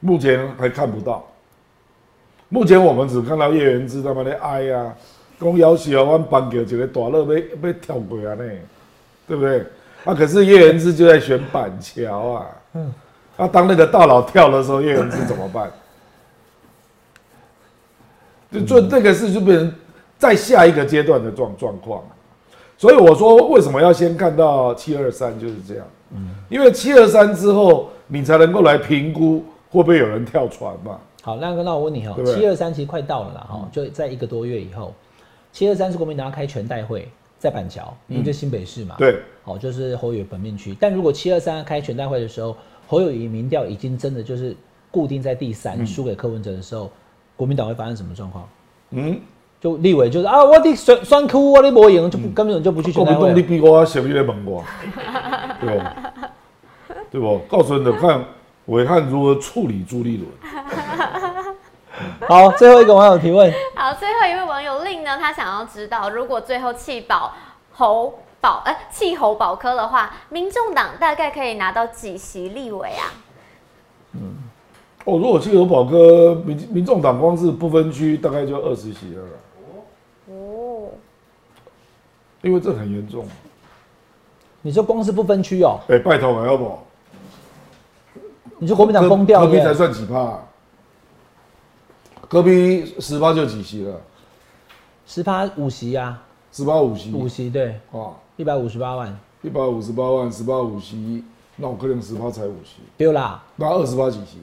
[0.00, 1.24] 目前还看不到，
[2.48, 4.94] 目前我们只看到叶元之他妈的哀呀，
[5.38, 8.44] 讲要求我颁给一个大乐被被跳过啊呢，
[9.28, 9.64] 对不对？
[10.04, 12.92] 啊，可是叶元之就在选板桥啊，嗯，
[13.36, 15.70] 啊，当那个大佬跳的时候，叶元之怎么办？
[18.50, 19.72] 就做这个事就变成
[20.18, 22.02] 在下一个阶段的状状况。
[22.76, 30.98] 所以我说为什么要先看到七二三就是这样，嗯，因为七二三之后你才能够来评估会不会有人跳船嘛。
[31.22, 34.94] 好，那那我问你哈七二三其实快到了啦哈，就在一个多月以后，
[35.52, 37.08] 七二三是国民党要开全代会，
[37.38, 40.74] 在板桥，因为就新北市嘛，，对，好，就是侯友宜本命区。
[40.80, 42.56] 但如果七二三要开全代会的时候，
[42.88, 44.56] 侯友宜民调已经真的就是
[44.90, 46.90] 固定在第三，输给柯文哲的时候，
[47.36, 48.48] 国民党会发生什么状况？
[48.90, 49.20] 嗯，
[49.60, 53.46] 就立委就是啊，我的酸酸哭，我的没赢，就不根本就不去全代会国民党你。
[53.46, 54.64] 比我熟，你来问我，
[55.60, 55.84] 对不？
[57.10, 57.38] 对不？
[57.40, 58.24] 告诉你的看
[58.70, 60.28] 伟汉如何处理朱立伦。
[62.28, 67.32] 好，最后一个网友提问，好，最后一位网友令呢，他想要知道，如果最后弃保
[67.72, 73.10] 侯保呃弃侯保科的话，民众党大概可以拿到几席立委啊？
[74.14, 74.36] 嗯
[75.04, 79.30] 哦，如果汽油宝科民民众党光是不分区，大概就二十席了啦，
[80.28, 80.90] 哦，
[82.42, 83.26] 因为这很严重。
[84.62, 86.78] 你说光是不分区哦，哎、拜托了，要不？
[88.60, 90.38] 你说国民党崩掉隔壁才算几趴、啊？
[92.28, 94.00] 隔壁十趴就几席了，
[95.04, 101.24] 十趴五席啊，十八五席，五席对，啊，一百五十八万，一百五十八万，十八五席，
[101.56, 103.42] 那我可能十趴才五席，对啦。
[103.56, 104.38] 那二十趴几席？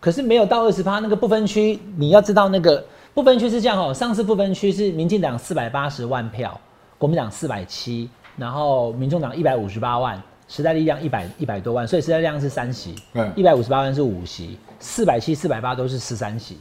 [0.00, 6.60] 可是没有到二十趴，那个不分区，你要知道那个不分区是这样哦、上次不分区是民进党四百八十万票，
[6.98, 16.56] 国民党四百七，然后民众党一百五十八万，时代力量一百一百多万，所以时代力量是三席嗯，一百五十八万是五席，四百七、四百八都是十三席，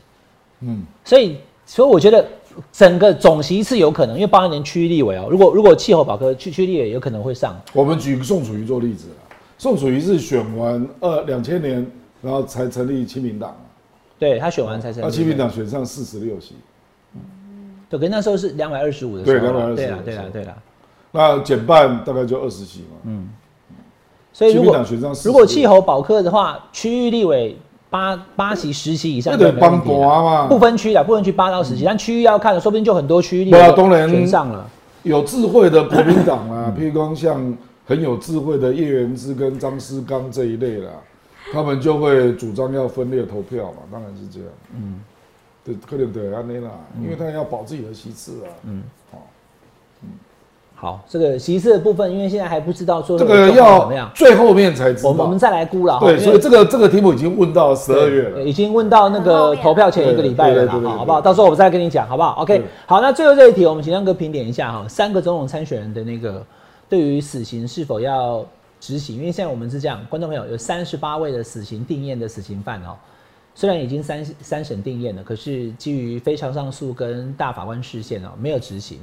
[0.60, 2.24] 嗯，所以所以我觉得
[2.72, 11.86] 整个总席是有可能，因为包含连区域立委哦、如果如果气候保科区区立委有可能会上，我们举宋楚瑜做例子啦，宋楚瑜是选完二两千年，
[12.22, 13.50] 然后才成立亲民党。
[13.50, 13.58] 嘛，
[14.20, 15.16] 对他选完才成那立。
[15.16, 16.54] 亲民党选上四十六席，
[17.90, 20.02] 对，可是那时候是两百二十五的时候啦，对225对啦的时候。
[20.04, 20.58] 对啦对啦。
[21.12, 23.12] 那减半大概就二十席嘛。
[24.40, 27.58] 所以如果亲民党选上46如果气候保科的话，区域立委
[27.90, 30.24] 八八席十席以上那得就帮国了。
[30.24, 34.66] 嘛，不分区的，不分区八到十席，但区域要看的，说不定就很多区域立不啊委当然选上了。
[35.04, 40.92] 有智慧的国民党啊，譬如说像很有智慧的叶元之跟张思刚这一类啦，
[41.52, 44.50] 他们就会主张要分裂投票嘛，当然是这样。
[44.74, 45.02] 嗯，
[45.66, 46.70] 对，可能对安内啦，
[47.02, 48.48] 因为他要保自己的席次啊。
[48.64, 49.28] 嗯，好，
[51.08, 55.10] 这个席次的部分，因为现在还不知道说这个要怎么要样，最后面才知道。
[55.10, 56.06] 我们我们再来估了哈。
[56.06, 58.42] 对，所以这个这个题目已经问到十二月了。
[58.42, 61.20] 已经问到那个投票前一个礼拜了啦，好不好？
[61.20, 66.44] 到时候我再跟你讲，好不好？OK，好，那最后这一题，我们请亮哥评点一下哈，三个总统参选人的那个
[66.88, 68.46] 对于死刑是否要
[68.80, 69.18] 执行？
[69.18, 72.96] 因为现在我们是这样，观众朋友有三十八位的死刑定验的死刑犯哦，
[73.60, 79.00] 虽然已经三三审定验了，可是基于非常上诉跟大法官视线哦，没有执行。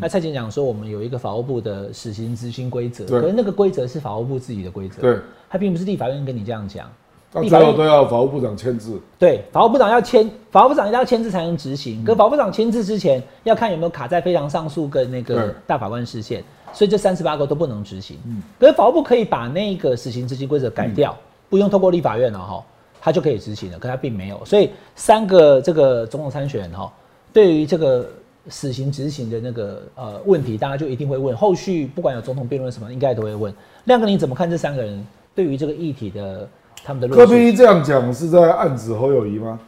[0.00, 5.16] 那蔡警长说，我们有一个法务部的死刑执行规则，可是那个规则是法务部自己的规则，对，
[5.48, 6.90] 他并不是立法院跟你这样讲。
[7.32, 9.00] 到最后都要法务部长签字。
[9.16, 12.04] 对，法务部长要签，法务部长一定要签字才能执行。
[12.04, 16.42] 可法务部长签字之前，要看有没有卡在非常上诉跟那个大法官视线，
[16.72, 18.18] 所以这三十八个都不能执行。
[18.26, 21.16] 嗯可是法务部可以把那个死刑执行规则改掉，
[21.48, 22.64] 不用透过立法院了哈，
[23.00, 23.78] 他就可以执行了。
[23.78, 26.92] 可他并没有，所以三个这个总统参选人哈，
[27.32, 28.06] 对于这个
[28.48, 31.36] 死刑执行的那个呃问题，大家就一定会问。
[31.36, 33.52] 后续不管有总统辩论什么，应该都会问。
[33.84, 36.48] 亮哥，你怎么看这三个人对于这个议题的
[36.84, 39.58] 他们的柯论述？P 这样讲是在暗指侯友谊吗？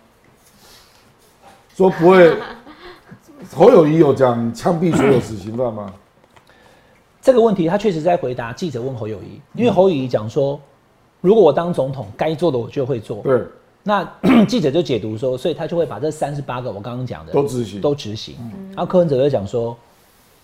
[1.75, 2.37] 说不会，
[3.55, 5.93] 侯友谊有讲枪毙所有死刑犯吗？
[7.23, 10.61] 这个问题，他确实在回答记者问侯友谊，因为侯友谊讲说，
[11.23, 13.23] 如果我当总统，该做的我就会做。
[13.23, 13.41] 对，
[13.83, 14.07] 那
[14.47, 17.81] 记者就解读说，所以他就会把这三十八个我刚刚讲的都执行。
[17.81, 18.35] 都执行。
[18.73, 19.75] 然后柯文哲就讲说，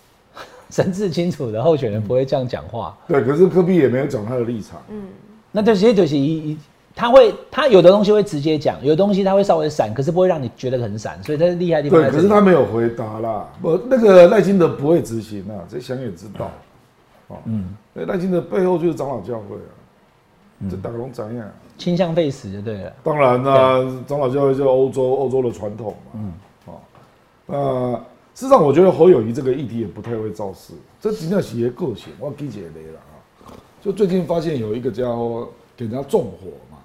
[0.71, 4.81] 神志清楚的候选人不会这样讲话，对，可是柯比也没有讲他的立场。
[4.89, 5.09] 嗯
[5.51, 6.59] 那这些就是一一
[6.95, 12.11] 他会他有的东西会直接讲，有的东西他会稍微闪，可是不会让你觉得很闪，所以他厉害的地方对。
[12.11, 13.49] 可是他没有回答啦。
[13.63, 16.51] 我，那个赖清德不会执行啊，这想也知道。
[17.29, 19.73] 哦，嗯，那赖清德背后就是长老教会啊，
[20.71, 21.51] 这大家都怎样？
[21.77, 22.93] 倾向废死就对了。
[23.05, 26.13] 当然啦、长老教会就是欧洲欧洲的传统嘛。
[26.15, 26.33] 嗯，
[26.67, 26.81] 哦，
[27.47, 27.95] 那
[28.35, 32.99] 事实上我觉得侯友谊这个议题也不太会造势，这真正是一个个性，我理解雷了
[33.47, 33.55] 啊。
[33.81, 36.79] 就最近发现有一个家伙给人家纵火嘛，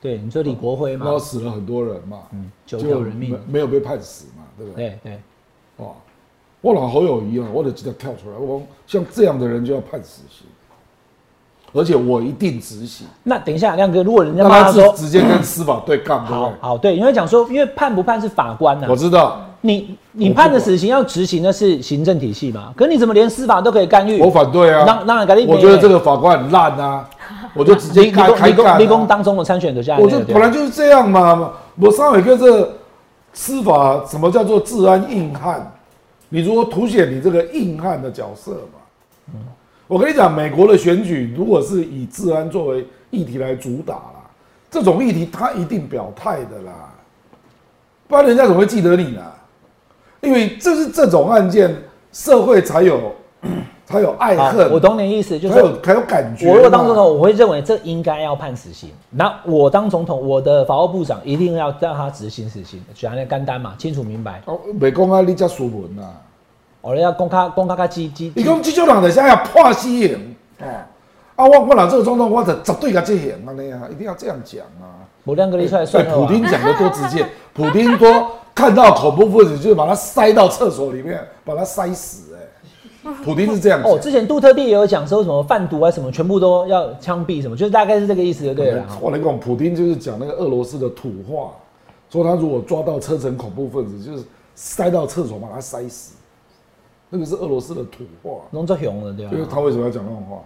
[0.00, 4.98] 对，你说李国辉然后嘛，死了很多人嘛，嗯，九就条人命没，没有被判死嘛，对不对？
[5.02, 5.20] 对对。
[5.78, 5.94] 哦，
[6.60, 10.46] 我老侯友谊啊，我得直接跳出来，我说像这样的人就要判死刑，
[11.76, 16.38] 而且我一定执行，那等一下，亮哥，如果人家让他骂他说直直接跟司法对干，对不对？
[16.38, 22.72] 好好，对，因为讲说，因为判不判是法官呐、我知道，你你判的死刑要执行的是行政体系嘛？
[22.76, 24.20] 可你怎么连司法都可以干预？
[24.20, 24.84] 我反对啊。
[24.86, 27.08] 那那赶紧我觉得这个法官很烂啊，
[27.54, 28.78] 我就直接干啊。
[28.78, 31.52] 理工当中的参选的这样，我就本来就是这样嘛。
[31.78, 32.72] 我上伟哥这
[33.32, 35.72] 司法什么叫做治安硬汉？
[36.28, 39.38] 你如果凸显你这个硬汉的角色嘛？
[39.88, 44.30] 我跟你讲，美国的选举如果是以治安作为议题来主打啦，
[44.70, 46.92] 这种议题他一定表态的啦，
[48.08, 49.22] 不然人家怎么会记得你呢？
[50.22, 51.72] 因为这是这种案件，
[52.10, 53.14] 社会才有
[53.86, 56.48] 才有爱好恨，我懂你的意思，就是才有才有感觉。
[56.48, 58.90] 我如果当总统，我会认为这应该要判死刑。
[59.10, 64.42] 那我当总统，我的法务部长一定要让他执行死刑，讲那干单嘛，清楚明白。
[64.46, 65.96] 哦，美公啊，你叫书文
[66.86, 66.90] 呐。
[66.90, 70.66] 我要公开公开开机机，你讲这种人就是要破死刑哦。
[71.36, 75.04] 啊，我我拿这个总统，我就绝对甲执行安尼啊，一定要这样讲啊。
[75.24, 88.86] 我两个你出来对，算普丁讲的多直接， 普丁说看到恐怖分子就把他塞到厕所里面，把他塞死、哎， 普丁是这样讲哦，之前杜特地也有讲说什么贩毒啊什么，全部都要枪毙什么，就是大概是这个意思就对了。
[89.00, 91.50] 我来讲，普丁就是讲那个俄罗斯的土话，
[92.08, 94.24] 说他如果抓到车臣恐怖分子，就是
[94.54, 96.14] 塞到厕所把他塞死，
[97.10, 98.42] 那个是俄罗斯的土话。
[98.50, 100.42] 弄作熊了对吧就是他为什么要讲那种话？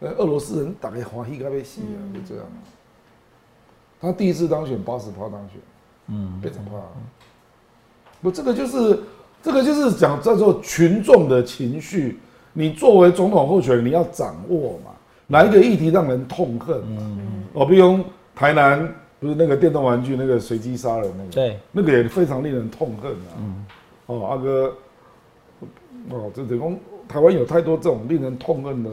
[0.00, 2.46] 呃，俄罗斯人打开华裔该被戏啊，就这样。
[4.00, 5.58] 他第一次当选八十趴当选，
[6.08, 6.72] 嗯，非常怕。
[8.20, 9.00] 不，这个就是
[9.42, 12.18] 这个就是讲叫做群众的情绪。
[12.52, 14.90] 你作为总统候选人，你要掌握嘛，
[15.26, 17.18] 哪一个议题让人痛恨嘛？
[17.54, 18.00] 哦，比如
[18.34, 23.32] 台南不是那个电动玩具那个随机杀人那个，对，那个也非常令人痛恨啊。
[24.06, 24.74] 哦，阿哥，
[26.10, 26.78] 哦，这等于
[27.08, 28.90] 台湾有太多这种令人痛恨的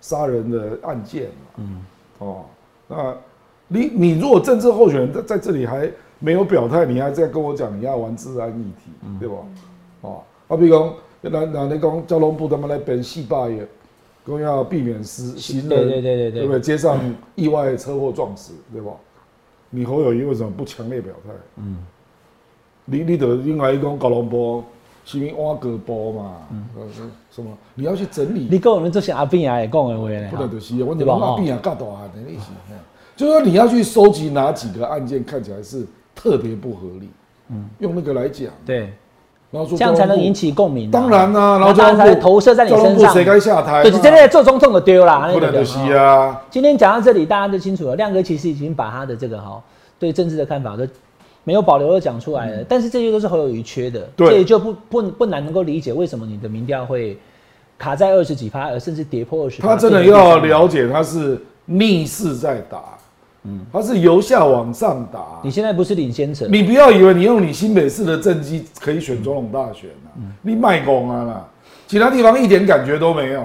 [0.00, 1.30] 杀人的案件嘛。
[1.56, 1.84] 嗯，
[2.18, 2.44] 哦，
[2.88, 3.16] 那
[3.68, 9.36] 你你如果政治候选人在在这里还没有表态，你还在跟我讲你要玩治安议题，对吧？
[10.02, 13.66] 哦，啊，比如讲，那那你讲交通部他们来本戏霸也，
[14.26, 16.60] 讲要避免死行人，对对对对对对不对？
[16.60, 16.98] 街上
[17.34, 18.92] 意外车祸撞死，对吧？
[19.70, 21.32] 你侯友谊为什么不强烈表态？
[21.56, 21.78] 嗯，
[22.84, 24.64] 你你得另外一讲高龙波，
[25.04, 26.32] 是因挖个波嘛？
[26.50, 26.64] 嗯，
[27.30, 27.50] 什么？
[27.74, 32.50] 你要去整理你跟我们这些阿兵也讲的话呢，不能就是，我对吧你把病啊干大啊的意思，
[33.16, 37.10] 就是说你要去收集哪几个案件看起来是特别不合理，
[37.48, 38.92] 嗯，用那个来讲，对，
[39.50, 40.92] 然后说这样才能引起共鸣啊。
[40.92, 43.12] 当然啦、然后那当然才投射在你身上。
[43.12, 43.82] 谁该下台嘛？
[43.82, 47.96] 对，真的做总统的丢啦，不能就是啊，今天讲到这里，大家就清楚了。
[47.96, 49.62] 亮哥其实已经把他的这个哈
[49.98, 50.86] 对政治的看法都
[51.44, 57.18] 没有保留的讲出来了，但是这些都是侯友谊缺的，对这也就不不不难能够理解为什么你的民调会
[57.78, 59.62] 卡在二十几趴，而甚至跌破二十。
[59.62, 62.98] 他真的要了解他是逆势在打，
[63.44, 65.50] 嗯，他是由下往上打你。
[65.50, 71.48] 现在不是领先者，你不要以为你用你新北市的政绩可以选总统大选啊，嗯你卖拱啊啦，
[71.86, 73.42] 其他地方一点感觉都没有。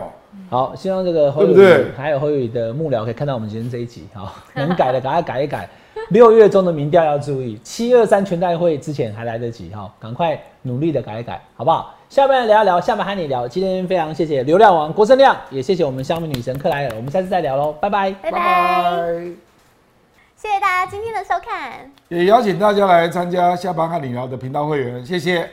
[0.50, 5.70] 好，希望这个侯友谊对不对还有侯友谊的幕僚可以看到我们今天这一集，好， 能改的赶快改一改。
[6.10, 11.96] 六月中的民调要注意，七二三全代会之前还来得及，哈，赶快努力的改一改，好不好？
[12.10, 13.48] 下班聊一聊，下班和你聊。
[13.48, 18.12] 今天非常谢谢流量王郭正亮，也谢谢我们香米女神克莱尔，我们下次再聊喽，拜拜。
[18.22, 19.02] 拜拜，
[20.38, 21.92] 谢谢大家今天的收看。
[22.10, 25.50] 也邀请大家来参加下班和你聊的频道会员，谢谢。